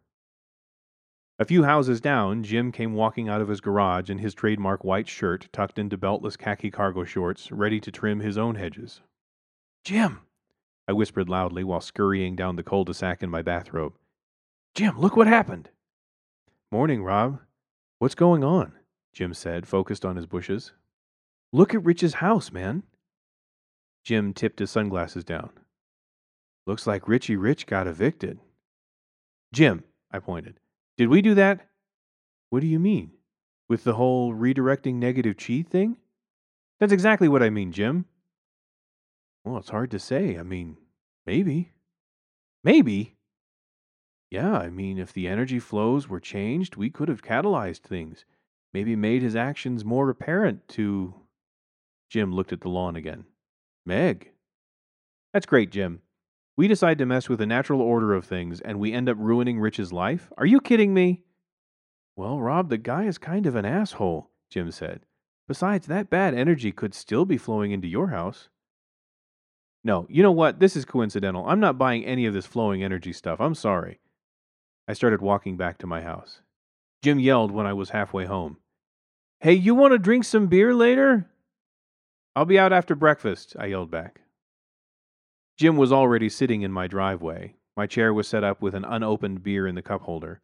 A 1.40 1.46
few 1.46 1.64
houses 1.64 2.00
down, 2.00 2.44
Jim 2.44 2.72
came 2.72 2.94
walking 2.94 3.28
out 3.28 3.42
of 3.42 3.48
his 3.48 3.60
garage 3.60 4.10
in 4.10 4.20
his 4.20 4.34
trademark 4.34 4.84
white 4.84 5.08
shirt 5.08 5.50
tucked 5.52 5.80
into 5.80 5.98
beltless 5.98 6.38
khaki 6.38 6.70
cargo 6.70 7.04
shorts, 7.04 7.52
ready 7.52 7.80
to 7.80 7.92
trim 7.92 8.20
his 8.20 8.38
own 8.38 8.56
hedges. 8.56 9.02
Jim! 9.84 10.22
I 10.88 10.94
whispered 10.94 11.30
loudly 11.30 11.64
while 11.64 11.82
scurrying 11.82 12.36
down 12.36 12.56
the 12.56 12.64
cul 12.64 12.84
de 12.84 12.94
sac 12.94 13.24
in 13.24 13.30
my 13.30 13.42
bathrobe. 13.42 13.98
Jim, 14.76 15.00
look 15.00 15.18
what 15.18 15.28
happened! 15.28 15.70
Morning, 16.74 17.04
Rob. 17.04 17.40
What's 18.00 18.16
going 18.16 18.44
on? 18.44 18.74
Jim 19.14 19.36
said, 19.36 19.68
focused 19.68 20.04
on 20.04 20.16
his 20.16 20.26
bushes. 20.26 20.74
Look 21.52 21.76
at 21.76 21.84
Rich's 21.86 22.16
house, 22.16 22.52
man. 22.52 22.82
Jim 24.04 24.34
tipped 24.34 24.58
his 24.58 24.72
sunglasses 24.72 25.24
down. 25.24 25.52
Looks 26.66 26.88
like 26.88 27.08
Richie 27.08 27.36
Rich 27.36 27.68
got 27.68 27.86
evicted. 27.86 28.40
Jim, 29.54 29.84
I 30.10 30.18
pointed. 30.18 30.60
Did 30.98 31.10
we 31.10 31.22
do 31.22 31.36
that? 31.36 31.70
What 32.50 32.62
do 32.62 32.68
you 32.68 32.80
mean? 32.80 33.12
With 33.70 33.84
the 33.84 33.94
whole 33.94 34.34
redirecting 34.34 34.96
negative 34.96 35.38
chi 35.38 35.64
thing? 35.70 35.98
That's 36.80 36.92
exactly 36.92 37.28
what 37.28 37.44
I 37.44 37.52
mean, 37.52 37.72
Jim. 37.72 38.06
Well, 39.46 39.58
it's 39.58 39.70
hard 39.70 39.92
to 39.92 40.00
say. 40.00 40.40
I 40.40 40.42
mean, 40.42 40.78
maybe. 41.28 41.72
Maybe. 42.64 43.16
Yeah, 44.34 44.58
I 44.58 44.72
mean, 44.72 44.98
if 44.98 45.14
the 45.14 45.28
energy 45.28 45.60
flows 45.60 46.10
were 46.10 46.20
changed, 46.20 46.76
we 46.76 46.90
could 46.90 47.08
have 47.08 47.22
catalyzed 47.22 47.82
things. 47.82 48.26
Maybe 48.74 48.96
made 48.96 49.22
his 49.22 49.36
actions 49.36 49.86
more 49.86 50.10
apparent 50.10 50.68
to. 50.70 51.14
Jim 52.10 52.34
looked 52.34 52.52
at 52.52 52.62
the 52.62 52.70
lawn 52.70 52.96
again. 52.96 53.26
Meg. 53.86 54.32
That's 55.34 55.46
great, 55.46 55.70
Jim. 55.70 56.02
We 56.58 56.68
decide 56.68 56.98
to 56.98 57.06
mess 57.06 57.30
with 57.30 57.38
the 57.38 57.46
natural 57.46 57.80
order 57.80 58.16
of 58.16 58.26
things 58.26 58.60
and 58.60 58.80
we 58.80 58.92
end 58.92 59.08
up 59.08 59.18
ruining 59.20 59.60
Rich's 59.60 59.94
life? 59.94 60.32
Are 60.36 60.48
you 60.48 60.60
kidding 60.60 60.96
me? 60.96 61.22
Well, 62.16 62.42
Rob, 62.42 62.70
the 62.70 62.80
guy 62.80 63.04
is 63.04 63.20
kind 63.20 63.46
of 63.46 63.56
an 63.56 63.66
asshole, 63.66 64.32
Jim 64.50 64.72
said. 64.72 65.02
Besides, 65.48 65.86
that 65.86 66.10
bad 66.10 66.34
energy 66.34 66.72
could 66.72 66.96
still 66.96 67.26
be 67.26 67.38
flowing 67.38 67.70
into 67.70 67.88
your 67.88 68.08
house. 68.08 68.50
No, 69.84 70.08
you 70.10 70.24
know 70.24 70.32
what? 70.32 70.60
This 70.60 70.76
is 70.76 70.86
coincidental. 70.86 71.48
I'm 71.48 71.60
not 71.60 71.78
buying 71.78 72.04
any 72.04 72.26
of 72.26 72.34
this 72.34 72.48
flowing 72.48 72.82
energy 72.82 73.14
stuff. 73.14 73.40
I'm 73.40 73.54
sorry. 73.54 74.00
I 74.88 74.94
started 74.94 75.22
walking 75.22 75.58
back 75.58 75.78
to 75.80 75.88
my 75.88 76.02
house. 76.02 76.42
Jim 77.02 77.20
yelled 77.20 77.52
when 77.52 77.66
I 77.66 77.74
was 77.74 77.92
halfway 77.92 78.26
home. 78.26 78.58
Hey, 79.40 79.54
you 79.54 79.76
want 79.76 79.94
to 79.94 80.00
drink 80.00 80.24
some 80.24 80.48
beer 80.48 80.74
later? 80.74 81.30
I'll 82.36 82.46
be 82.46 82.60
out 82.60 82.74
after 82.74 82.96
breakfast, 82.96 83.56
I 83.60 83.68
yelled 83.68 83.92
back. 83.92 84.22
Jim 85.58 85.78
was 85.78 85.92
already 85.92 86.30
sitting 86.30 86.62
in 86.62 86.72
my 86.72 86.88
driveway. 86.88 87.56
My 87.78 87.88
chair 87.88 88.14
was 88.14 88.28
set 88.28 88.44
up 88.44 88.62
with 88.62 88.74
an 88.74 88.86
unopened 88.86 89.44
beer 89.44 89.68
in 89.68 89.76
the 89.76 89.82
cup 89.82 90.02
holder. 90.02 90.42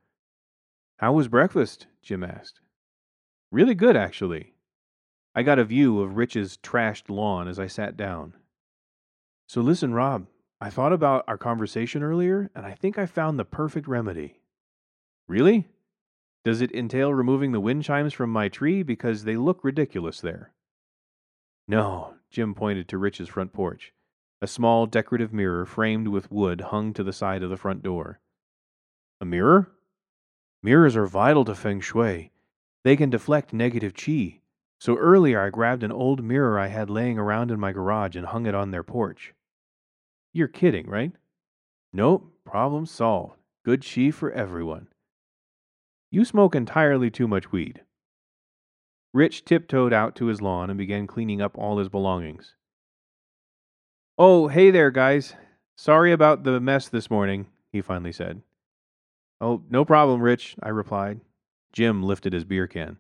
How 0.98 1.14
was 1.14 1.28
breakfast? 1.28 1.88
Jim 2.02 2.24
asked. 2.24 2.60
Really 3.52 3.76
good, 3.76 3.96
actually. 3.96 4.54
I 5.34 5.44
got 5.44 5.60
a 5.60 5.64
view 5.64 6.02
of 6.02 6.18
Rich's 6.18 6.58
trashed 6.58 7.10
lawn 7.10 7.48
as 7.48 7.60
I 7.60 7.68
sat 7.68 7.96
down. 7.96 8.34
So 9.48 9.62
listen, 9.62 9.94
Rob, 9.94 10.28
I 10.62 10.70
thought 10.70 10.92
about 10.92 11.24
our 11.28 11.38
conversation 11.38 12.04
earlier, 12.04 12.52
and 12.54 12.66
I 12.66 12.74
think 12.74 12.98
I 12.98 13.06
found 13.06 13.40
the 13.40 13.46
perfect 13.46 13.88
remedy. 13.88 14.42
Really? 15.28 15.70
Does 16.44 16.60
it 16.60 16.74
entail 16.74 17.14
removing 17.14 17.54
the 17.54 17.62
wind 17.62 17.84
chimes 17.84 18.14
from 18.14 18.30
my 18.30 18.50
tree 18.50 18.84
because 18.84 19.24
they 19.24 19.38
look 19.38 19.64
ridiculous 19.64 20.20
there? 20.20 20.52
No, 21.68 22.16
Jim 22.30 22.54
pointed 22.56 22.90
to 22.90 22.98
Rich's 22.98 23.30
front 23.30 23.54
porch. 23.54 23.94
A 24.42 24.48
small 24.48 24.86
decorative 24.86 25.32
mirror 25.32 25.66
framed 25.66 26.08
with 26.08 26.32
wood 26.32 26.62
hung 26.62 26.94
to 26.94 27.04
the 27.04 27.14
side 27.14 27.44
of 27.44 27.50
the 27.50 27.58
front 27.58 27.84
door. 27.84 28.20
A 29.22 29.26
mirror? 29.26 29.72
Mirrors 30.62 30.96
are 30.96 31.06
vital 31.06 31.46
to 31.46 31.56
feng 31.56 31.80
shui. 31.80 32.32
They 32.84 32.98
can 32.98 33.10
deflect 33.10 33.54
negative 33.54 33.94
qi. 33.94 34.42
So 34.80 34.98
earlier 34.98 35.42
I 35.42 35.50
grabbed 35.50 35.84
an 35.84 35.92
old 35.92 36.24
mirror 36.24 36.60
I 36.60 36.68
had 36.68 36.90
laying 36.90 37.18
around 37.18 37.52
in 37.52 37.60
my 37.60 37.72
garage 37.72 38.16
and 38.16 38.28
hung 38.28 38.46
it 38.46 38.56
on 38.56 38.72
their 38.72 38.84
porch. 38.84 39.34
You're 40.34 40.48
kidding, 40.48 40.88
right? 40.88 41.12
Nope, 41.92 42.32
problem 42.46 42.86
solved. 42.86 43.36
Good 43.66 43.86
chi 43.86 44.12
for 44.12 44.32
everyone. 44.32 44.88
You 46.12 46.26
smoke 46.26 46.56
entirely 46.56 47.10
too 47.10 47.28
much 47.28 47.52
weed. 47.52 47.82
Rich 49.14 49.46
tiptoed 49.46 49.92
out 49.92 50.16
to 50.18 50.28
his 50.28 50.42
lawn 50.42 50.70
and 50.70 50.78
began 50.78 51.08
cleaning 51.08 51.42
up 51.42 51.58
all 51.58 51.80
his 51.80 51.90
belongings. 51.90 52.56
Oh, 54.18 54.48
hey 54.48 54.70
there, 54.70 54.92
guys. 54.92 55.34
Sorry 55.78 56.12
about 56.12 56.44
the 56.44 56.60
mess 56.60 56.90
this 56.90 57.10
morning, 57.10 57.48
he 57.72 57.82
finally 57.82 58.12
said. 58.12 58.42
Oh, 59.42 59.64
no 59.70 59.86
problem, 59.86 60.22
Rich, 60.22 60.56
I 60.62 60.70
replied. 60.70 61.22
Jim 61.72 62.04
lifted 62.04 62.34
his 62.34 62.44
beer 62.44 62.68
can. 62.68 62.98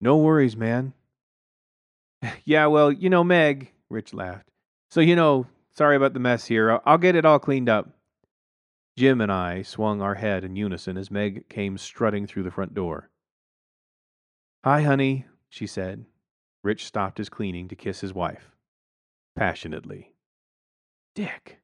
No 0.00 0.16
worries, 0.16 0.56
man. 0.56 0.94
yeah, 2.44 2.66
well, 2.66 2.90
you 2.90 3.10
know, 3.10 3.22
Meg, 3.22 3.72
Rich 3.90 4.14
laughed. 4.14 4.48
So, 4.90 5.00
you 5.00 5.14
know, 5.14 5.46
Sorry 5.74 5.96
about 5.96 6.12
the 6.12 6.20
mess 6.20 6.46
here. 6.46 6.80
I'll 6.84 6.98
get 6.98 7.16
it 7.16 7.24
all 7.24 7.38
cleaned 7.38 7.68
up. 7.68 7.88
Jim 8.96 9.22
and 9.22 9.32
I 9.32 9.62
swung 9.62 10.02
our 10.02 10.16
head 10.16 10.44
in 10.44 10.54
unison 10.54 10.98
as 10.98 11.10
Meg 11.10 11.48
came 11.48 11.78
strutting 11.78 12.26
through 12.26 12.42
the 12.42 12.50
front 12.50 12.74
door. 12.74 13.10
Hi, 14.64 14.82
honey, 14.82 15.26
she 15.48 15.66
said. 15.66 16.04
Rich 16.62 16.84
stopped 16.84 17.18
his 17.18 17.30
cleaning 17.30 17.68
to 17.68 17.74
kiss 17.74 18.00
his 18.00 18.12
wife. 18.12 18.50
Passionately. 19.34 20.12
Dick. 21.14 21.60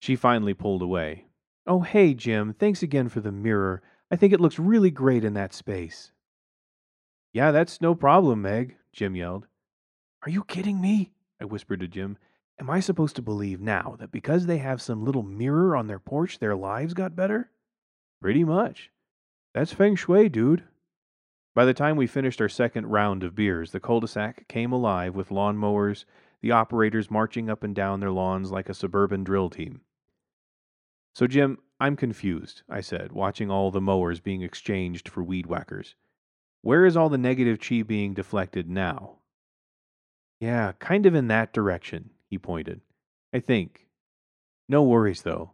She 0.00 0.16
finally 0.16 0.54
pulled 0.54 0.82
away. 0.82 1.26
Oh, 1.66 1.80
hey, 1.80 2.14
Jim, 2.14 2.52
thanks 2.52 2.82
again 2.82 3.08
for 3.08 3.20
the 3.20 3.32
mirror. 3.32 3.80
I 4.10 4.16
think 4.16 4.32
it 4.32 4.40
looks 4.40 4.58
really 4.58 4.90
great 4.90 5.24
in 5.24 5.34
that 5.34 5.54
space. 5.54 6.10
Yeah, 7.32 7.52
that's 7.52 7.80
no 7.80 7.94
problem, 7.94 8.42
Meg, 8.42 8.76
Jim 8.92 9.16
yelled. 9.16 9.46
Are 10.24 10.30
you 10.30 10.44
kidding 10.44 10.80
me? 10.80 11.12
I 11.40 11.44
whispered 11.44 11.80
to 11.80 11.88
Jim. 11.88 12.18
Am 12.60 12.70
I 12.70 12.80
supposed 12.80 13.16
to 13.16 13.22
believe 13.22 13.60
now 13.60 13.96
that 13.98 14.12
because 14.12 14.46
they 14.46 14.58
have 14.58 14.80
some 14.80 15.04
little 15.04 15.22
mirror 15.22 15.76
on 15.76 15.86
their 15.86 15.98
porch, 15.98 16.38
their 16.38 16.54
lives 16.54 16.94
got 16.94 17.16
better? 17.16 17.50
Pretty 18.20 18.44
much. 18.44 18.90
That's 19.54 19.72
feng 19.72 19.96
shui, 19.96 20.28
dude. 20.28 20.64
By 21.54 21.64
the 21.64 21.74
time 21.74 21.96
we 21.96 22.06
finished 22.06 22.40
our 22.40 22.48
second 22.48 22.86
round 22.86 23.22
of 23.22 23.34
beers, 23.34 23.72
the 23.72 23.80
cul 23.80 24.00
de 24.00 24.08
sac 24.08 24.48
came 24.48 24.72
alive 24.72 25.14
with 25.14 25.30
lawn 25.30 25.56
mowers, 25.56 26.04
the 26.40 26.52
operators 26.52 27.10
marching 27.10 27.48
up 27.48 27.62
and 27.62 27.74
down 27.74 28.00
their 28.00 28.10
lawns 28.10 28.50
like 28.50 28.68
a 28.68 28.74
suburban 28.74 29.24
drill 29.24 29.50
team. 29.50 29.80
So, 31.14 31.26
Jim, 31.26 31.58
I'm 31.78 31.96
confused, 31.96 32.62
I 32.68 32.80
said, 32.80 33.12
watching 33.12 33.50
all 33.50 33.70
the 33.70 33.80
mowers 33.80 34.20
being 34.20 34.42
exchanged 34.42 35.08
for 35.08 35.22
weed 35.22 35.46
whackers. 35.46 35.94
Where 36.62 36.86
is 36.86 36.96
all 36.96 37.08
the 37.08 37.18
negative 37.18 37.60
chi 37.60 37.82
being 37.82 38.14
deflected 38.14 38.68
now? 38.68 39.18
Yeah, 40.40 40.72
kind 40.78 41.06
of 41.06 41.14
in 41.14 41.28
that 41.28 41.52
direction, 41.52 42.10
he 42.34 42.38
pointed. 42.38 42.80
I 43.32 43.38
think. 43.38 43.86
No 44.68 44.82
worries, 44.82 45.22
though. 45.22 45.52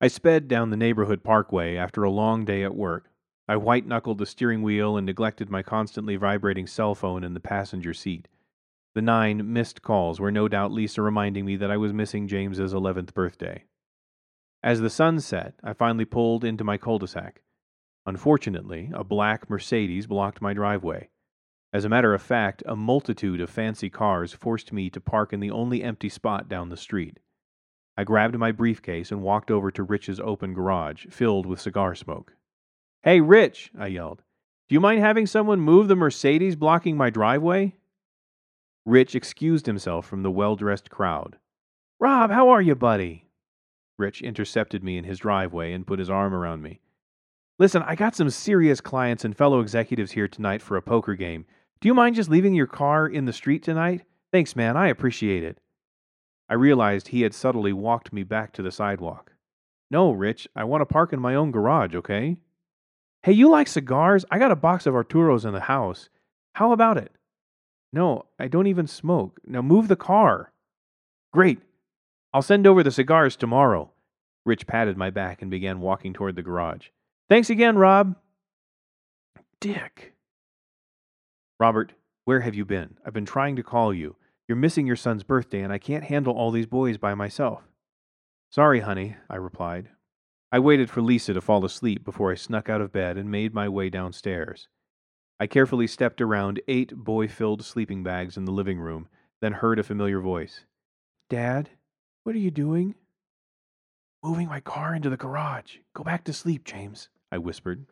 I 0.00 0.08
sped 0.08 0.48
down 0.48 0.70
the 0.70 0.76
neighborhood 0.76 1.22
parkway 1.22 1.76
after 1.76 2.02
a 2.02 2.10
long 2.10 2.46
day 2.46 2.64
at 2.64 2.74
work. 2.74 3.10
I 3.46 3.56
white 3.56 3.86
knuckled 3.86 4.16
the 4.16 4.24
steering 4.24 4.62
wheel 4.62 4.96
and 4.96 5.04
neglected 5.04 5.50
my 5.50 5.62
constantly 5.62 6.16
vibrating 6.16 6.66
cell 6.66 6.94
phone 6.94 7.24
in 7.24 7.34
the 7.34 7.40
passenger 7.40 7.92
seat. 7.92 8.26
The 8.94 9.02
nine 9.02 9.52
missed 9.52 9.82
calls 9.82 10.18
were 10.18 10.32
no 10.32 10.48
doubt 10.48 10.72
Lisa 10.72 11.02
reminding 11.02 11.44
me 11.44 11.56
that 11.56 11.70
I 11.70 11.76
was 11.76 11.92
missing 11.92 12.26
James's 12.26 12.72
11th 12.72 13.12
birthday. 13.12 13.64
As 14.62 14.80
the 14.80 14.88
sun 14.88 15.20
set, 15.20 15.54
I 15.62 15.74
finally 15.74 16.06
pulled 16.06 16.42
into 16.42 16.64
my 16.64 16.78
cul 16.78 16.98
de 16.98 17.06
sac. 17.06 17.42
Unfortunately, 18.06 18.90
a 18.94 19.04
black 19.04 19.50
Mercedes 19.50 20.06
blocked 20.06 20.40
my 20.40 20.54
driveway. 20.54 21.10
As 21.72 21.84
a 21.84 21.88
matter 21.88 22.14
of 22.14 22.22
fact, 22.22 22.62
a 22.66 22.76
multitude 22.76 23.40
of 23.40 23.50
fancy 23.50 23.90
cars 23.90 24.32
forced 24.32 24.72
me 24.72 24.88
to 24.90 25.00
park 25.00 25.32
in 25.32 25.40
the 25.40 25.50
only 25.50 25.82
empty 25.82 26.08
spot 26.08 26.48
down 26.48 26.68
the 26.68 26.76
street. 26.76 27.18
I 27.96 28.04
grabbed 28.04 28.38
my 28.38 28.52
briefcase 28.52 29.10
and 29.10 29.22
walked 29.22 29.50
over 29.50 29.70
to 29.70 29.82
Rich's 29.82 30.20
open 30.20 30.54
garage, 30.54 31.06
filled 31.06 31.46
with 31.46 31.60
cigar 31.60 31.94
smoke. 31.94 32.34
Hey, 33.02 33.20
Rich, 33.20 33.70
I 33.78 33.88
yelled. 33.88 34.22
Do 34.68 34.74
you 34.74 34.80
mind 34.80 35.00
having 35.00 35.26
someone 35.26 35.60
move 35.60 35.88
the 35.88 35.96
Mercedes 35.96 36.56
blocking 36.56 36.96
my 36.96 37.08
driveway? 37.08 37.76
Rich 38.84 39.14
excused 39.14 39.66
himself 39.66 40.06
from 40.06 40.22
the 40.22 40.30
well 40.30 40.56
dressed 40.56 40.90
crowd. 40.90 41.38
Rob, 41.98 42.30
how 42.30 42.48
are 42.48 42.62
you, 42.62 42.74
buddy? 42.74 43.26
Rich 43.98 44.22
intercepted 44.22 44.84
me 44.84 44.98
in 44.98 45.04
his 45.04 45.20
driveway 45.20 45.72
and 45.72 45.86
put 45.86 45.98
his 45.98 46.10
arm 46.10 46.34
around 46.34 46.62
me. 46.62 46.80
Listen, 47.58 47.82
I 47.82 47.94
got 47.94 48.14
some 48.14 48.28
serious 48.28 48.82
clients 48.82 49.24
and 49.24 49.34
fellow 49.34 49.60
executives 49.60 50.12
here 50.12 50.28
tonight 50.28 50.60
for 50.60 50.76
a 50.76 50.82
poker 50.82 51.14
game. 51.14 51.46
Do 51.80 51.88
you 51.88 51.94
mind 51.94 52.14
just 52.14 52.28
leaving 52.28 52.54
your 52.54 52.66
car 52.66 53.06
in 53.06 53.24
the 53.24 53.32
street 53.32 53.62
tonight? 53.62 54.02
Thanks, 54.30 54.54
man. 54.54 54.76
I 54.76 54.88
appreciate 54.88 55.42
it. 55.42 55.58
I 56.50 56.54
realized 56.54 57.08
he 57.08 57.22
had 57.22 57.32
subtly 57.32 57.72
walked 57.72 58.12
me 58.12 58.24
back 58.24 58.52
to 58.52 58.62
the 58.62 58.70
sidewalk. 58.70 59.32
No, 59.90 60.12
Rich, 60.12 60.46
I 60.54 60.64
want 60.64 60.82
to 60.82 60.86
park 60.86 61.14
in 61.14 61.20
my 61.20 61.34
own 61.34 61.50
garage, 61.50 61.94
okay? 61.94 62.36
Hey, 63.22 63.32
you 63.32 63.48
like 63.48 63.68
cigars? 63.68 64.26
I 64.30 64.38
got 64.38 64.52
a 64.52 64.56
box 64.56 64.84
of 64.84 64.94
Arturos 64.94 65.46
in 65.46 65.54
the 65.54 65.60
house. 65.60 66.10
How 66.54 66.72
about 66.72 66.98
it? 66.98 67.12
No, 67.90 68.26
I 68.38 68.48
don't 68.48 68.66
even 68.66 68.86
smoke. 68.86 69.40
Now 69.46 69.62
move 69.62 69.88
the 69.88 69.96
car. 69.96 70.52
Great. 71.32 71.60
I'll 72.34 72.42
send 72.42 72.66
over 72.66 72.82
the 72.82 72.90
cigars 72.90 73.34
tomorrow. 73.34 73.92
Rich 74.44 74.66
patted 74.66 74.98
my 74.98 75.08
back 75.08 75.40
and 75.40 75.50
began 75.50 75.80
walking 75.80 76.12
toward 76.12 76.36
the 76.36 76.42
garage. 76.42 76.88
Thanks 77.28 77.50
again, 77.50 77.76
Rob. 77.76 78.16
Dick. 79.60 80.14
Robert, 81.58 81.92
where 82.24 82.40
have 82.40 82.54
you 82.54 82.64
been? 82.64 82.96
I've 83.04 83.12
been 83.12 83.24
trying 83.24 83.56
to 83.56 83.62
call 83.62 83.92
you. 83.92 84.16
You're 84.46 84.56
missing 84.56 84.86
your 84.86 84.96
son's 84.96 85.24
birthday, 85.24 85.62
and 85.62 85.72
I 85.72 85.78
can't 85.78 86.04
handle 86.04 86.34
all 86.34 86.50
these 86.52 86.66
boys 86.66 86.98
by 86.98 87.14
myself. 87.14 87.62
Sorry, 88.50 88.80
honey, 88.80 89.16
I 89.28 89.36
replied. 89.36 89.88
I 90.52 90.60
waited 90.60 90.88
for 90.88 91.02
Lisa 91.02 91.34
to 91.34 91.40
fall 91.40 91.64
asleep 91.64 92.04
before 92.04 92.30
I 92.30 92.36
snuck 92.36 92.68
out 92.68 92.80
of 92.80 92.92
bed 92.92 93.16
and 93.18 93.30
made 93.30 93.52
my 93.52 93.68
way 93.68 93.90
downstairs. 93.90 94.68
I 95.40 95.48
carefully 95.48 95.88
stepped 95.88 96.20
around 96.20 96.60
eight 96.68 96.94
boy 96.94 97.26
filled 97.26 97.64
sleeping 97.64 98.04
bags 98.04 98.36
in 98.36 98.44
the 98.44 98.52
living 98.52 98.78
room, 98.78 99.08
then 99.40 99.54
heard 99.54 99.80
a 99.80 99.82
familiar 99.82 100.20
voice. 100.20 100.60
Dad, 101.28 101.70
what 102.22 102.36
are 102.36 102.40
you 102.40 102.52
doing? 102.52 102.94
Moving 104.22 104.48
my 104.48 104.60
car 104.60 104.94
into 104.94 105.10
the 105.10 105.16
garage. 105.16 105.78
Go 105.94 106.04
back 106.04 106.24
to 106.24 106.32
sleep, 106.32 106.64
James, 106.64 107.08
I 107.30 107.38
whispered. 107.38 107.86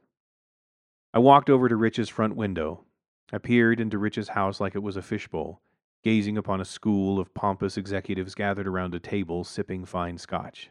I 1.12 1.18
walked 1.18 1.50
over 1.50 1.68
to 1.68 1.76
Rich's 1.76 2.08
front 2.08 2.36
window, 2.36 2.84
I 3.32 3.38
peered 3.38 3.80
into 3.80 3.98
Rich's 3.98 4.28
house 4.28 4.60
like 4.60 4.74
it 4.74 4.82
was 4.82 4.96
a 4.96 5.02
fishbowl. 5.02 5.60
gazing 6.04 6.36
upon 6.36 6.60
a 6.60 6.64
school 6.64 7.18
of 7.18 7.32
pompous 7.32 7.78
executives 7.78 8.34
gathered 8.34 8.68
around 8.68 8.94
a 8.94 9.00
table 9.00 9.42
sipping 9.42 9.86
fine 9.86 10.18
scotch. 10.18 10.70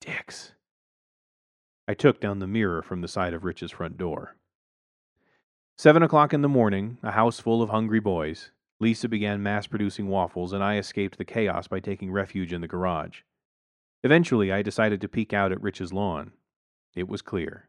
Dicks. 0.00 0.54
I 1.86 1.94
took 1.94 2.20
down 2.20 2.38
the 2.38 2.46
mirror 2.46 2.82
from 2.82 3.02
the 3.02 3.08
side 3.08 3.34
of 3.34 3.44
Rich's 3.44 3.70
front 3.70 3.98
door. 3.98 4.36
Seven 5.76 6.02
o'clock 6.02 6.32
in 6.32 6.40
the 6.40 6.48
morning, 6.48 6.96
a 7.02 7.12
house 7.12 7.38
full 7.38 7.62
of 7.62 7.68
hungry 7.68 8.00
boys. 8.00 8.50
Lisa 8.80 9.08
began 9.08 9.42
mass 9.42 9.66
producing 9.66 10.08
waffles, 10.08 10.52
and 10.54 10.64
I 10.64 10.78
escaped 10.78 11.18
the 11.18 11.24
chaos 11.24 11.68
by 11.68 11.80
taking 11.80 12.10
refuge 12.10 12.52
in 12.52 12.62
the 12.62 12.66
garage. 12.66 13.20
Eventually, 14.02 14.50
I 14.50 14.62
decided 14.62 15.02
to 15.02 15.08
peek 15.08 15.32
out 15.34 15.52
at 15.52 15.62
Rich's 15.62 15.92
lawn. 15.92 16.32
It 16.94 17.08
was 17.08 17.22
clear. 17.22 17.68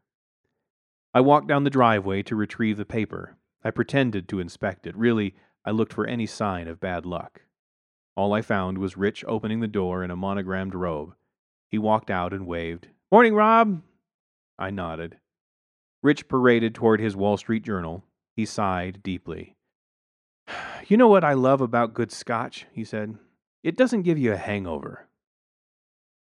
I 1.18 1.20
walked 1.20 1.48
down 1.48 1.64
the 1.64 1.68
driveway 1.68 2.22
to 2.22 2.36
retrieve 2.36 2.76
the 2.76 2.84
paper. 2.84 3.36
I 3.64 3.72
pretended 3.72 4.28
to 4.28 4.38
inspect 4.38 4.86
it. 4.86 4.96
Really, 4.96 5.34
I 5.64 5.72
looked 5.72 5.92
for 5.92 6.06
any 6.06 6.26
sign 6.26 6.68
of 6.68 6.78
bad 6.78 7.04
luck. 7.04 7.42
All 8.14 8.32
I 8.32 8.40
found 8.40 8.78
was 8.78 8.96
Rich 8.96 9.24
opening 9.26 9.58
the 9.58 9.66
door 9.66 10.04
in 10.04 10.12
a 10.12 10.16
monogrammed 10.16 10.76
robe. 10.76 11.16
He 11.72 11.76
walked 11.76 12.08
out 12.08 12.32
and 12.32 12.46
waved. 12.46 12.90
Morning, 13.10 13.34
Rob! 13.34 13.82
I 14.60 14.70
nodded. 14.70 15.16
Rich 16.04 16.28
paraded 16.28 16.72
toward 16.72 17.00
his 17.00 17.16
Wall 17.16 17.36
Street 17.36 17.64
Journal. 17.64 18.04
He 18.36 18.46
sighed 18.46 19.02
deeply. 19.02 19.56
You 20.86 20.96
know 20.96 21.08
what 21.08 21.24
I 21.24 21.32
love 21.32 21.60
about 21.60 21.94
good 21.94 22.12
scotch, 22.12 22.66
he 22.70 22.84
said. 22.84 23.18
It 23.64 23.76
doesn't 23.76 24.02
give 24.02 24.18
you 24.18 24.34
a 24.34 24.36
hangover. 24.36 25.08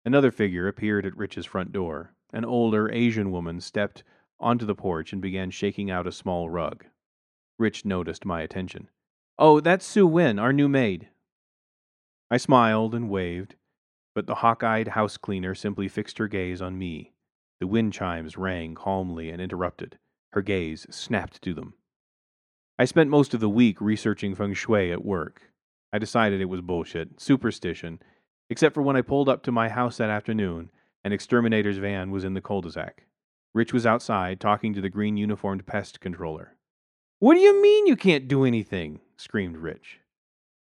Another 0.05 0.31
figure 0.31 0.69
appeared 0.69 1.05
at 1.05 1.17
Rich's 1.17 1.45
front 1.45 1.73
door. 1.73 2.13
An 2.31 2.45
older 2.45 2.89
Asian 2.89 3.29
woman 3.29 3.59
stepped 3.59 4.05
onto 4.39 4.65
the 4.65 4.75
porch 4.75 5.13
and 5.13 5.22
began 5.22 5.50
shaking 5.51 5.89
out 5.89 6.08
a 6.08 6.12
small 6.12 6.50
rug. 6.50 6.86
Rich 7.58 7.86
noticed 7.86 8.25
my 8.25 8.42
attention. 8.42 8.89
Oh, 9.38 9.60
that's 9.60 9.86
Sue 9.86 10.08
Wynn, 10.08 10.39
our 10.39 10.54
new 10.54 10.68
maid. 10.68 11.10
I 12.30 12.38
smiled 12.38 12.96
and 12.96 13.10
waved, 13.10 13.56
but 14.13 14.27
the 14.27 14.36
hawk 14.36 14.63
eyed 14.63 14.89
house 14.89 15.18
cleaner 15.18 15.54
simply 15.54 15.88
fixed 15.88 16.18
her 16.18 16.27
gaze 16.27 16.62
on 16.62 16.77
me. 16.77 17.13
The 17.60 17.68
wind 17.68 17.94
chimes 17.94 18.38
rang 18.38 18.75
calmly 18.75 19.30
and 19.30 19.42
interrupted. 19.42 19.98
Her 20.34 20.42
gaze 20.42 20.86
snapped 20.89 21.42
to 21.44 21.54
them. 21.54 21.75
I 22.77 22.86
spent 22.86 23.10
most 23.10 23.34
of 23.34 23.39
the 23.39 23.50
week 23.50 23.80
researching 23.80 24.36
feng 24.36 24.54
shui 24.54 24.92
at 24.92 25.06
work. 25.06 25.42
I 25.94 25.98
decided 25.98 26.42
it 26.42 26.46
was 26.46 26.62
bullshit, 26.62 27.22
superstition, 27.22 28.01
except 28.50 28.74
for 28.74 28.82
when 28.82 28.98
I 28.98 29.01
pulled 29.01 29.30
up 29.30 29.44
to 29.44 29.51
my 29.51 29.70
house 29.70 29.98
that 29.98 30.10
afternoon, 30.10 30.72
an 31.04 31.13
exterminator's 31.13 31.77
van 31.77 32.12
was 32.12 32.25
in 32.25 32.34
the 32.34 32.42
cul 32.42 32.62
de 32.62 32.72
sac. 32.72 33.06
Rich 33.55 33.71
was 33.71 33.85
outside 33.85 34.41
talking 34.41 34.74
to 34.74 34.81
the 34.81 34.89
green 34.89 35.15
uniformed 35.15 35.65
pest 35.65 36.01
controller. 36.01 36.57
What 37.19 37.35
do 37.35 37.39
you 37.39 37.62
mean 37.62 37.88
you 37.88 37.95
can't 37.95 38.27
do 38.27 38.43
anything? 38.43 39.00
screamed 39.15 39.55
Rich. 39.55 40.01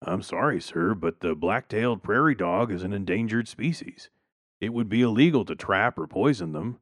I'm 0.02 0.20
sorry, 0.20 0.60
sir, 0.60 0.94
but 0.94 1.20
the 1.20 1.34
black 1.34 1.68
tailed 1.68 2.02
prairie 2.02 2.34
dog 2.34 2.70
is 2.70 2.82
an 2.82 2.92
endangered 2.92 3.48
species. 3.48 4.10
It 4.60 4.74
would 4.74 4.90
be 4.90 5.00
illegal 5.00 5.46
to 5.46 5.54
trap 5.54 5.98
or 5.98 6.06
poison 6.06 6.52
them. 6.52 6.80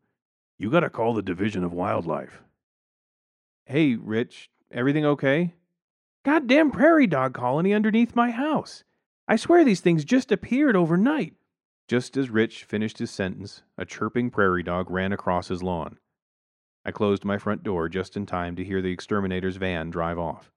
You 0.58 0.68
gotta 0.68 0.90
call 0.90 1.14
the 1.14 1.22
Division 1.22 1.62
of 1.62 1.72
Wildlife. 1.72 2.42
Hey, 3.66 3.94
Rich, 3.94 4.50
everything 4.72 5.06
okay? 5.06 5.54
Goddamn 6.24 6.72
prairie 6.72 7.06
dog 7.06 7.34
colony 7.34 7.72
underneath 7.72 8.16
my 8.16 8.32
house. 8.32 8.82
I 9.28 9.36
swear 9.36 9.64
these 9.64 9.80
things 9.80 10.04
just 10.04 10.32
appeared 10.32 10.74
overnight. 10.74 11.34
Just 11.90 12.16
as 12.16 12.30
Rich 12.30 12.62
finished 12.62 12.98
his 12.98 13.10
sentence, 13.10 13.64
a 13.76 13.84
chirping 13.84 14.30
prairie 14.30 14.62
dog 14.62 14.88
ran 14.88 15.12
across 15.12 15.48
his 15.48 15.60
lawn. 15.60 15.98
I 16.84 16.92
closed 16.92 17.24
my 17.24 17.36
front 17.36 17.64
door 17.64 17.88
just 17.88 18.16
in 18.16 18.26
time 18.26 18.54
to 18.54 18.64
hear 18.64 18.80
the 18.80 18.92
exterminator's 18.92 19.56
van 19.56 19.90
drive 19.90 20.16
off. 20.16 20.52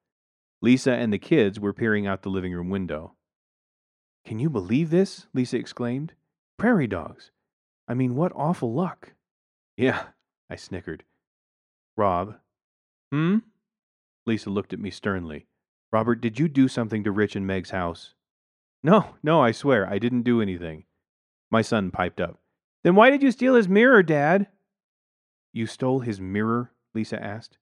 Lisa 0.62 0.92
and 0.92 1.12
the 1.12 1.18
kids 1.18 1.60
were 1.60 1.74
peering 1.74 2.06
out 2.06 2.22
the 2.22 2.30
living 2.30 2.54
room 2.54 2.70
window. 2.70 3.16
Can 4.24 4.38
you 4.38 4.48
believe 4.48 4.92
this? 4.92 5.26
Lisa 5.34 5.58
exclaimed. 5.58 6.14
Prairie 6.60 6.86
dogs. 6.86 7.32
I 7.88 7.96
mean, 7.96 8.14
what 8.14 8.32
awful 8.36 8.72
luck. 8.72 9.14
Yeah, 9.76 10.04
I 10.52 10.56
snickered. 10.56 11.04
Rob. 11.98 12.36
Hmm? 13.12 13.40
Lisa 14.28 14.52
looked 14.52 14.72
at 14.72 14.80
me 14.80 14.92
sternly. 14.92 15.48
Robert, 15.92 16.22
did 16.22 16.38
you 16.38 16.48
do 16.48 16.68
something 16.68 17.04
to 17.04 17.12
Rich 17.12 17.36
and 17.36 17.48
Meg's 17.48 17.72
house? 17.72 18.14
No, 18.84 19.16
no, 19.24 19.42
I 19.42 19.52
swear, 19.52 19.90
I 19.90 19.98
didn't 19.98 20.22
do 20.22 20.40
anything. 20.40 20.86
My 21.54 21.62
son 21.62 21.92
piped 21.92 22.20
up. 22.20 22.40
Then 22.84 22.96
why 22.96 23.12
did 23.12 23.22
you 23.22 23.30
steal 23.30 23.54
his 23.54 23.70
mirror, 23.70 24.02
Dad? 24.02 24.48
You 25.54 25.68
stole 25.68 26.00
his 26.00 26.20
mirror? 26.20 26.72
Lisa 26.96 27.24
asked. 27.24 27.60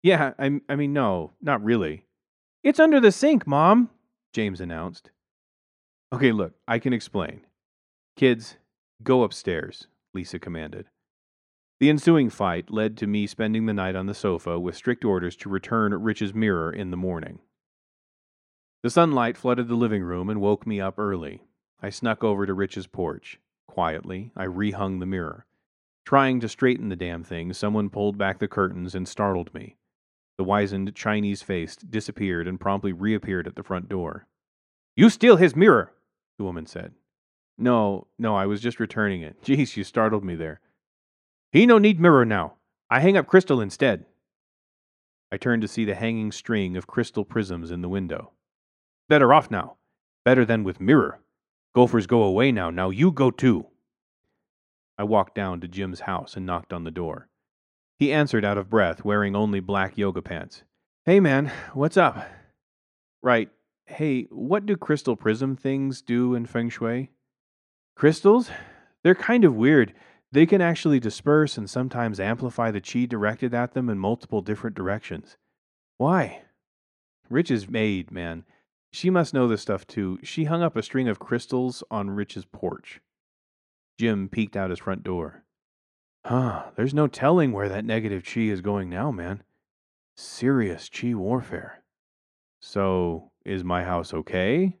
Yeah, 0.00 0.34
I, 0.38 0.60
I 0.68 0.76
mean, 0.76 0.92
no, 0.92 1.32
not 1.42 1.60
really. 1.64 2.04
It's 2.62 2.78
under 2.78 3.00
the 3.00 3.10
sink, 3.10 3.44
Mom, 3.44 3.90
James 4.32 4.60
announced. 4.60 5.10
Okay, 6.12 6.30
look, 6.30 6.54
I 6.68 6.78
can 6.78 6.92
explain. 6.92 7.40
Kids, 8.14 8.58
go 9.02 9.24
upstairs, 9.24 9.88
Lisa 10.14 10.38
commanded. 10.38 10.86
The 11.80 11.90
ensuing 11.90 12.30
fight 12.30 12.70
led 12.70 12.96
to 12.98 13.08
me 13.08 13.26
spending 13.26 13.66
the 13.66 13.74
night 13.74 13.96
on 13.96 14.06
the 14.06 14.14
sofa 14.14 14.60
with 14.60 14.76
strict 14.76 15.04
orders 15.04 15.34
to 15.38 15.48
return 15.48 15.92
Rich's 15.92 16.32
mirror 16.32 16.72
in 16.72 16.92
the 16.92 16.96
morning. 16.96 17.40
The 18.84 18.90
sunlight 18.90 19.36
flooded 19.36 19.66
the 19.66 19.74
living 19.74 20.04
room 20.04 20.30
and 20.30 20.40
woke 20.40 20.64
me 20.64 20.80
up 20.80 20.96
early. 20.96 21.42
I 21.82 21.90
snuck 21.90 22.24
over 22.24 22.46
to 22.46 22.54
Rich's 22.54 22.86
porch. 22.86 23.38
Quietly, 23.66 24.32
I 24.36 24.46
rehung 24.46 25.00
the 25.00 25.06
mirror. 25.06 25.46
Trying 26.04 26.40
to 26.40 26.48
straighten 26.48 26.88
the 26.88 26.96
damn 26.96 27.24
thing, 27.24 27.52
someone 27.52 27.90
pulled 27.90 28.16
back 28.16 28.38
the 28.38 28.48
curtains 28.48 28.94
and 28.94 29.06
startled 29.06 29.52
me. 29.52 29.76
The 30.38 30.44
wizened 30.44 30.94
Chinese 30.94 31.42
face 31.42 31.76
disappeared 31.76 32.46
and 32.46 32.60
promptly 32.60 32.92
reappeared 32.92 33.46
at 33.46 33.56
the 33.56 33.62
front 33.62 33.88
door. 33.88 34.26
You 34.94 35.10
steal 35.10 35.36
his 35.36 35.56
mirror, 35.56 35.92
the 36.38 36.44
woman 36.44 36.66
said. 36.66 36.94
No, 37.58 38.06
no, 38.18 38.36
I 38.36 38.46
was 38.46 38.60
just 38.60 38.80
returning 38.80 39.22
it. 39.22 39.42
Geez, 39.42 39.76
you 39.76 39.84
startled 39.84 40.24
me 40.24 40.34
there. 40.34 40.60
He 41.52 41.66
no 41.66 41.78
need 41.78 42.00
mirror 42.00 42.24
now. 42.24 42.54
I 42.90 43.00
hang 43.00 43.16
up 43.16 43.26
crystal 43.26 43.60
instead. 43.60 44.04
I 45.32 45.36
turned 45.36 45.62
to 45.62 45.68
see 45.68 45.84
the 45.84 45.94
hanging 45.94 46.30
string 46.32 46.76
of 46.76 46.86
crystal 46.86 47.24
prisms 47.24 47.70
in 47.70 47.82
the 47.82 47.88
window. 47.88 48.32
Better 49.08 49.34
off 49.34 49.50
now. 49.50 49.76
Better 50.24 50.44
than 50.44 50.64
with 50.64 50.80
mirror. 50.80 51.20
Gophers 51.76 52.06
go 52.06 52.22
away 52.22 52.52
now. 52.52 52.70
Now 52.70 52.88
you 52.88 53.12
go 53.12 53.30
too. 53.30 53.66
I 54.96 55.04
walked 55.04 55.34
down 55.34 55.60
to 55.60 55.68
Jim's 55.68 56.00
house 56.00 56.34
and 56.34 56.46
knocked 56.46 56.72
on 56.72 56.84
the 56.84 56.90
door. 56.90 57.28
He 57.98 58.14
answered 58.14 58.46
out 58.46 58.56
of 58.56 58.70
breath, 58.70 59.04
wearing 59.04 59.36
only 59.36 59.60
black 59.60 59.98
yoga 59.98 60.22
pants. 60.22 60.62
Hey 61.04 61.20
man, 61.20 61.52
what's 61.74 61.98
up? 61.98 62.26
Right. 63.22 63.50
Hey, 63.84 64.22
what 64.30 64.64
do 64.64 64.74
crystal 64.74 65.16
prism 65.16 65.54
things 65.54 66.00
do 66.00 66.34
in 66.34 66.46
feng 66.46 66.70
shui? 66.70 67.10
Crystals? 67.94 68.50
They're 69.02 69.14
kind 69.14 69.44
of 69.44 69.54
weird. 69.54 69.92
They 70.32 70.46
can 70.46 70.62
actually 70.62 70.98
disperse 70.98 71.58
and 71.58 71.68
sometimes 71.68 72.18
amplify 72.18 72.70
the 72.70 72.80
chi 72.80 73.04
directed 73.04 73.52
at 73.52 73.74
them 73.74 73.90
in 73.90 73.98
multiple 73.98 74.40
different 74.40 74.76
directions. 74.76 75.36
Why? 75.98 76.40
Rich's 77.28 77.68
maid, 77.68 78.10
man. 78.10 78.46
She 78.92 79.10
must 79.10 79.34
know 79.34 79.46
this 79.48 79.62
stuff 79.62 79.86
too. 79.86 80.18
She 80.22 80.44
hung 80.44 80.62
up 80.62 80.76
a 80.76 80.82
string 80.82 81.08
of 81.08 81.18
crystals 81.18 81.82
on 81.90 82.10
Rich's 82.10 82.44
porch. 82.44 83.00
Jim 83.98 84.28
peeked 84.28 84.56
out 84.56 84.70
his 84.70 84.78
front 84.78 85.02
door. 85.02 85.44
Huh, 86.24 86.70
there's 86.76 86.94
no 86.94 87.06
telling 87.06 87.52
where 87.52 87.68
that 87.68 87.84
negative 87.84 88.24
chi 88.24 88.42
is 88.42 88.60
going 88.60 88.90
now, 88.90 89.10
man. 89.10 89.42
Serious 90.16 90.88
chi 90.88 91.14
warfare. 91.14 91.82
So, 92.60 93.30
is 93.44 93.62
my 93.62 93.84
house 93.84 94.12
okay? 94.12 94.76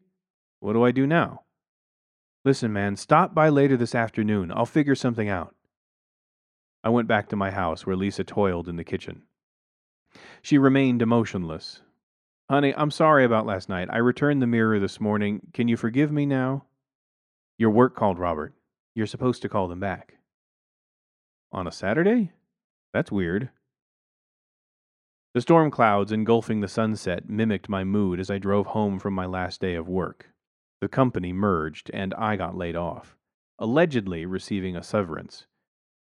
What 0.60 0.72
do 0.72 0.82
I 0.82 0.90
do 0.90 1.06
now? 1.06 1.42
Listen, 2.44 2.72
man, 2.72 2.96
stop 2.96 3.34
by 3.34 3.48
later 3.48 3.76
this 3.76 3.94
afternoon. 3.94 4.50
I'll 4.50 4.66
figure 4.66 4.94
something 4.94 5.28
out. 5.28 5.54
I 6.82 6.88
went 6.88 7.08
back 7.08 7.28
to 7.28 7.36
my 7.36 7.50
house 7.50 7.84
where 7.84 7.96
Lisa 7.96 8.24
toiled 8.24 8.68
in 8.68 8.76
the 8.76 8.84
kitchen. 8.84 9.22
She 10.42 10.56
remained 10.56 11.02
emotionless. 11.02 11.82
Honey, 12.48 12.72
I'm 12.76 12.92
sorry 12.92 13.24
about 13.24 13.44
last 13.44 13.68
night. 13.68 13.88
I 13.90 13.98
returned 13.98 14.40
the 14.40 14.46
mirror 14.46 14.78
this 14.78 15.00
morning. 15.00 15.40
Can 15.52 15.66
you 15.66 15.76
forgive 15.76 16.12
me 16.12 16.26
now? 16.26 16.64
Your 17.58 17.70
work 17.70 17.96
called, 17.96 18.20
Robert. 18.20 18.54
You're 18.94 19.06
supposed 19.06 19.42
to 19.42 19.48
call 19.48 19.66
them 19.66 19.80
back. 19.80 20.18
On 21.50 21.66
a 21.66 21.72
Saturday? 21.72 22.30
That's 22.94 23.10
weird. 23.10 23.50
The 25.34 25.40
storm 25.40 25.72
clouds 25.72 26.12
engulfing 26.12 26.60
the 26.60 26.68
sunset 26.68 27.28
mimicked 27.28 27.68
my 27.68 27.82
mood 27.82 28.20
as 28.20 28.30
I 28.30 28.38
drove 28.38 28.68
home 28.68 29.00
from 29.00 29.12
my 29.12 29.26
last 29.26 29.60
day 29.60 29.74
of 29.74 29.88
work. 29.88 30.30
The 30.80 30.88
company 30.88 31.32
merged, 31.32 31.90
and 31.92 32.14
I 32.14 32.36
got 32.36 32.56
laid 32.56 32.76
off, 32.76 33.16
allegedly 33.58 34.24
receiving 34.24 34.76
a 34.76 34.84
severance. 34.84 35.46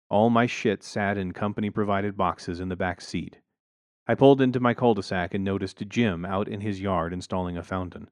All 0.09 0.29
my 0.29 0.45
shit 0.45 0.83
sat 0.83 1.17
in 1.17 1.33
company 1.33 1.69
provided 1.69 2.15
boxes 2.15 2.61
in 2.61 2.69
the 2.69 2.77
back 2.77 3.01
seat. 3.01 3.39
I 4.09 4.15
pulled 4.15 4.41
into 4.41 4.59
my 4.59 4.73
cul 4.73 4.95
de 4.95 5.03
sac 5.03 5.35
and 5.35 5.43
noticed 5.43 5.87
Jim 5.87 6.25
out 6.25 6.47
in 6.47 6.61
his 6.61 6.81
yard 6.81 7.13
installing 7.13 7.57
a 7.57 7.61
fountain. 7.61 8.09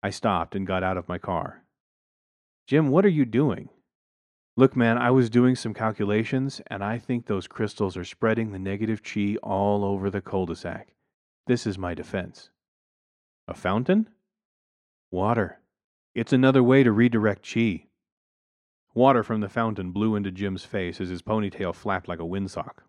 I 0.00 0.10
stopped 0.10 0.54
and 0.54 0.64
got 0.64 0.84
out 0.84 0.96
of 0.96 1.08
my 1.08 1.18
car. 1.18 1.64
Jim, 2.68 2.86
what 2.88 3.04
are 3.04 3.08
you 3.08 3.24
doing? 3.24 3.68
Look, 4.56 4.76
man, 4.76 4.96
I 4.96 5.10
was 5.10 5.28
doing 5.28 5.56
some 5.56 5.74
calculations, 5.74 6.60
and 6.68 6.84
I 6.84 7.00
think 7.00 7.26
those 7.26 7.48
crystals 7.48 7.96
are 7.96 8.04
spreading 8.04 8.52
the 8.52 8.60
negative 8.60 9.02
chi 9.02 9.34
all 9.42 9.84
over 9.84 10.08
the 10.08 10.20
cul 10.20 10.46
de 10.46 10.54
sac. 10.54 10.94
This 11.48 11.66
is 11.66 11.76
my 11.76 11.94
defense. 11.94 12.50
A 13.48 13.54
fountain? 13.54 14.10
Water. 15.10 15.58
It's 16.14 16.32
another 16.32 16.62
way 16.62 16.84
to 16.84 16.92
redirect 16.92 17.52
chi. 17.52 17.86
Water 18.94 19.24
from 19.24 19.40
the 19.40 19.48
fountain 19.48 19.90
blew 19.90 20.14
into 20.14 20.30
Jim's 20.30 20.64
face 20.64 21.00
as 21.00 21.08
his 21.08 21.22
ponytail 21.22 21.74
flapped 21.74 22.06
like 22.06 22.20
a 22.20 22.22
windsock. 22.22 22.84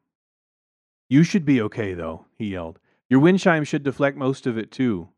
You 1.08 1.24
should 1.24 1.46
be 1.46 1.62
okay, 1.62 1.94
though, 1.94 2.26
he 2.38 2.48
yelled. 2.48 2.80
Your 3.10 3.20
wind 3.20 3.40
chime 3.40 3.64
should 3.64 3.84
deflect 3.84 4.18
most 4.18 4.48
of 4.48 4.58
it, 4.58 4.72
too. 4.72 5.10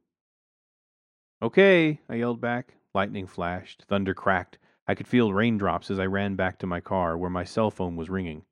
Okay, 1.41 2.01
I 2.09 2.15
yelled 2.15 2.41
back. 2.41 2.73
Lightning 2.93 3.27
flashed, 3.27 3.85
thunder 3.87 4.13
cracked. 4.13 4.57
I 4.87 4.95
could 4.95 5.07
feel 5.07 5.33
raindrops 5.33 5.91
as 5.91 5.99
I 5.99 6.05
ran 6.05 6.35
back 6.35 6.59
to 6.59 6.67
my 6.67 6.79
car, 6.81 7.17
where 7.17 7.29
my 7.29 7.43
cell 7.43 7.71
phone 7.71 7.95
was 7.95 8.09
ringing. 8.09 8.43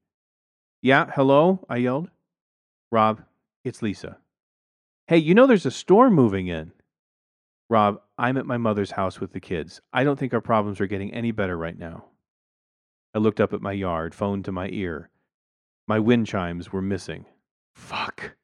Yeah, 0.82 1.10
hello? 1.14 1.66
I 1.70 1.78
yelled. 1.78 2.10
Rob, 2.92 3.24
it's 3.64 3.82
Lisa. 3.82 4.18
Hey, 5.08 5.18
you 5.18 5.34
know 5.34 5.48
there's 5.48 5.66
a 5.66 5.72
storm 5.72 6.14
moving 6.14 6.48
in. 6.48 6.72
Rob, 7.70 8.02
I'm 8.18 8.38
at 8.38 8.46
my 8.46 8.58
mother's 8.58 8.92
house 8.92 9.20
with 9.20 9.34
the 9.34 9.40
kids. 9.40 9.82
I 9.92 10.04
don't 10.04 10.18
think 10.18 10.34
our 10.34 10.42
problems 10.42 10.80
are 10.80 10.88
getting 10.88 11.14
any 11.14 11.32
better 11.32 11.58
right 11.58 11.78
now. 11.78 12.06
I 13.14 13.20
looked 13.20 13.40
up 13.40 13.54
at 13.54 13.62
my 13.62 13.72
yard, 13.72 14.14
phone 14.14 14.44
to 14.44 14.52
my 14.52 14.70
ear. 14.70 15.10
My 15.88 16.00
wind 16.00 16.26
chimes 16.28 16.72
were 16.72 16.82
missing. 16.82 17.26
Fuck. 17.76 18.36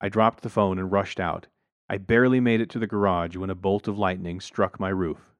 I 0.00 0.08
dropped 0.08 0.42
the 0.42 0.48
phone 0.48 0.78
and 0.78 0.90
rushed 0.90 1.20
out. 1.20 1.46
I 1.88 1.98
barely 1.98 2.40
made 2.40 2.60
it 2.60 2.70
to 2.70 2.78
the 2.78 2.86
garage 2.86 3.36
when 3.36 3.50
a 3.50 3.54
bolt 3.54 3.88
of 3.88 3.98
lightning 3.98 4.40
struck 4.40 4.80
my 4.80 4.88
roof. 4.88 5.34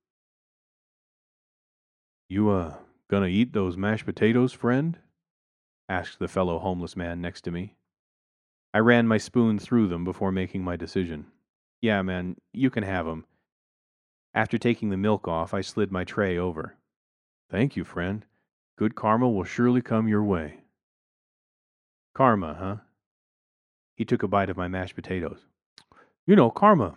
You, 2.28 2.50
uh, 2.50 2.76
gonna 3.08 3.26
eat 3.26 3.52
those 3.52 3.76
mashed 3.76 4.04
potatoes, 4.04 4.52
friend? 4.52 4.98
asked 5.88 6.18
the 6.18 6.28
fellow 6.28 6.58
homeless 6.58 6.96
man 6.96 7.20
next 7.20 7.42
to 7.42 7.50
me. 7.50 7.76
I 8.74 8.78
ran 8.78 9.06
my 9.06 9.18
spoon 9.18 9.58
through 9.58 9.88
them 9.88 10.04
before 10.04 10.32
making 10.32 10.64
my 10.64 10.76
decision. 10.76 11.30
Yeah, 11.80 12.00
man, 12.02 12.36
you 12.52 12.70
can 12.70 12.84
have 12.84 13.06
'em. 13.08 13.26
After 14.34 14.56
taking 14.56 14.88
the 14.88 14.96
milk 14.96 15.28
off, 15.28 15.52
I 15.52 15.60
slid 15.60 15.92
my 15.92 16.04
tray 16.04 16.38
over. 16.38 16.76
Thank 17.50 17.76
you, 17.76 17.84
friend. 17.84 18.24
Good 18.76 18.94
karma 18.94 19.28
will 19.28 19.44
surely 19.44 19.82
come 19.82 20.08
your 20.08 20.24
way. 20.24 20.61
Karma, 22.14 22.54
huh? 22.58 22.76
He 23.96 24.04
took 24.04 24.22
a 24.22 24.28
bite 24.28 24.50
of 24.50 24.56
my 24.56 24.68
mashed 24.68 24.94
potatoes. 24.94 25.46
You 26.26 26.36
know, 26.36 26.50
karma. 26.50 26.94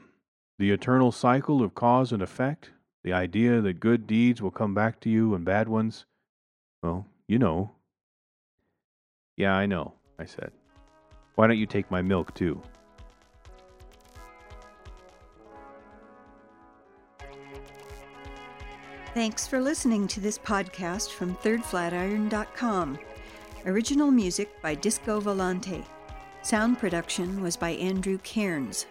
The 0.59 0.71
eternal 0.71 1.11
cycle 1.11 1.61
of 1.61 1.75
cause 1.75 2.11
and 2.11 2.21
effect. 2.21 2.71
The 3.03 3.13
idea 3.13 3.61
that 3.61 3.79
good 3.79 4.07
deeds 4.07 4.41
will 4.41 4.51
come 4.51 4.73
back 4.73 4.99
to 5.01 5.09
you 5.09 5.35
and 5.35 5.45
bad 5.45 5.67
ones. 5.67 6.05
Well, 6.81 7.05
you 7.27 7.39
know. 7.39 7.71
Yeah, 9.37 9.53
I 9.53 9.65
know, 9.65 9.93
I 10.17 10.25
said. 10.25 10.51
Why 11.35 11.47
don't 11.47 11.57
you 11.57 11.65
take 11.65 11.91
my 11.91 12.01
milk, 12.01 12.33
too? 12.33 12.61
Thanks 19.13 19.47
for 19.47 19.61
listening 19.61 20.07
to 20.09 20.19
this 20.19 20.37
podcast 20.37 21.11
from 21.11 21.35
thirdflatiron.com. 21.37 22.99
Original 23.67 24.11
music 24.11 24.61
by 24.61 24.75
Disco 24.75 25.19
Volante. 25.19 25.83
Sound 26.43 26.77
production 26.77 27.41
was 27.41 27.57
by 27.57 27.71
Andrew 27.71 28.19
Cairns. 28.19 28.85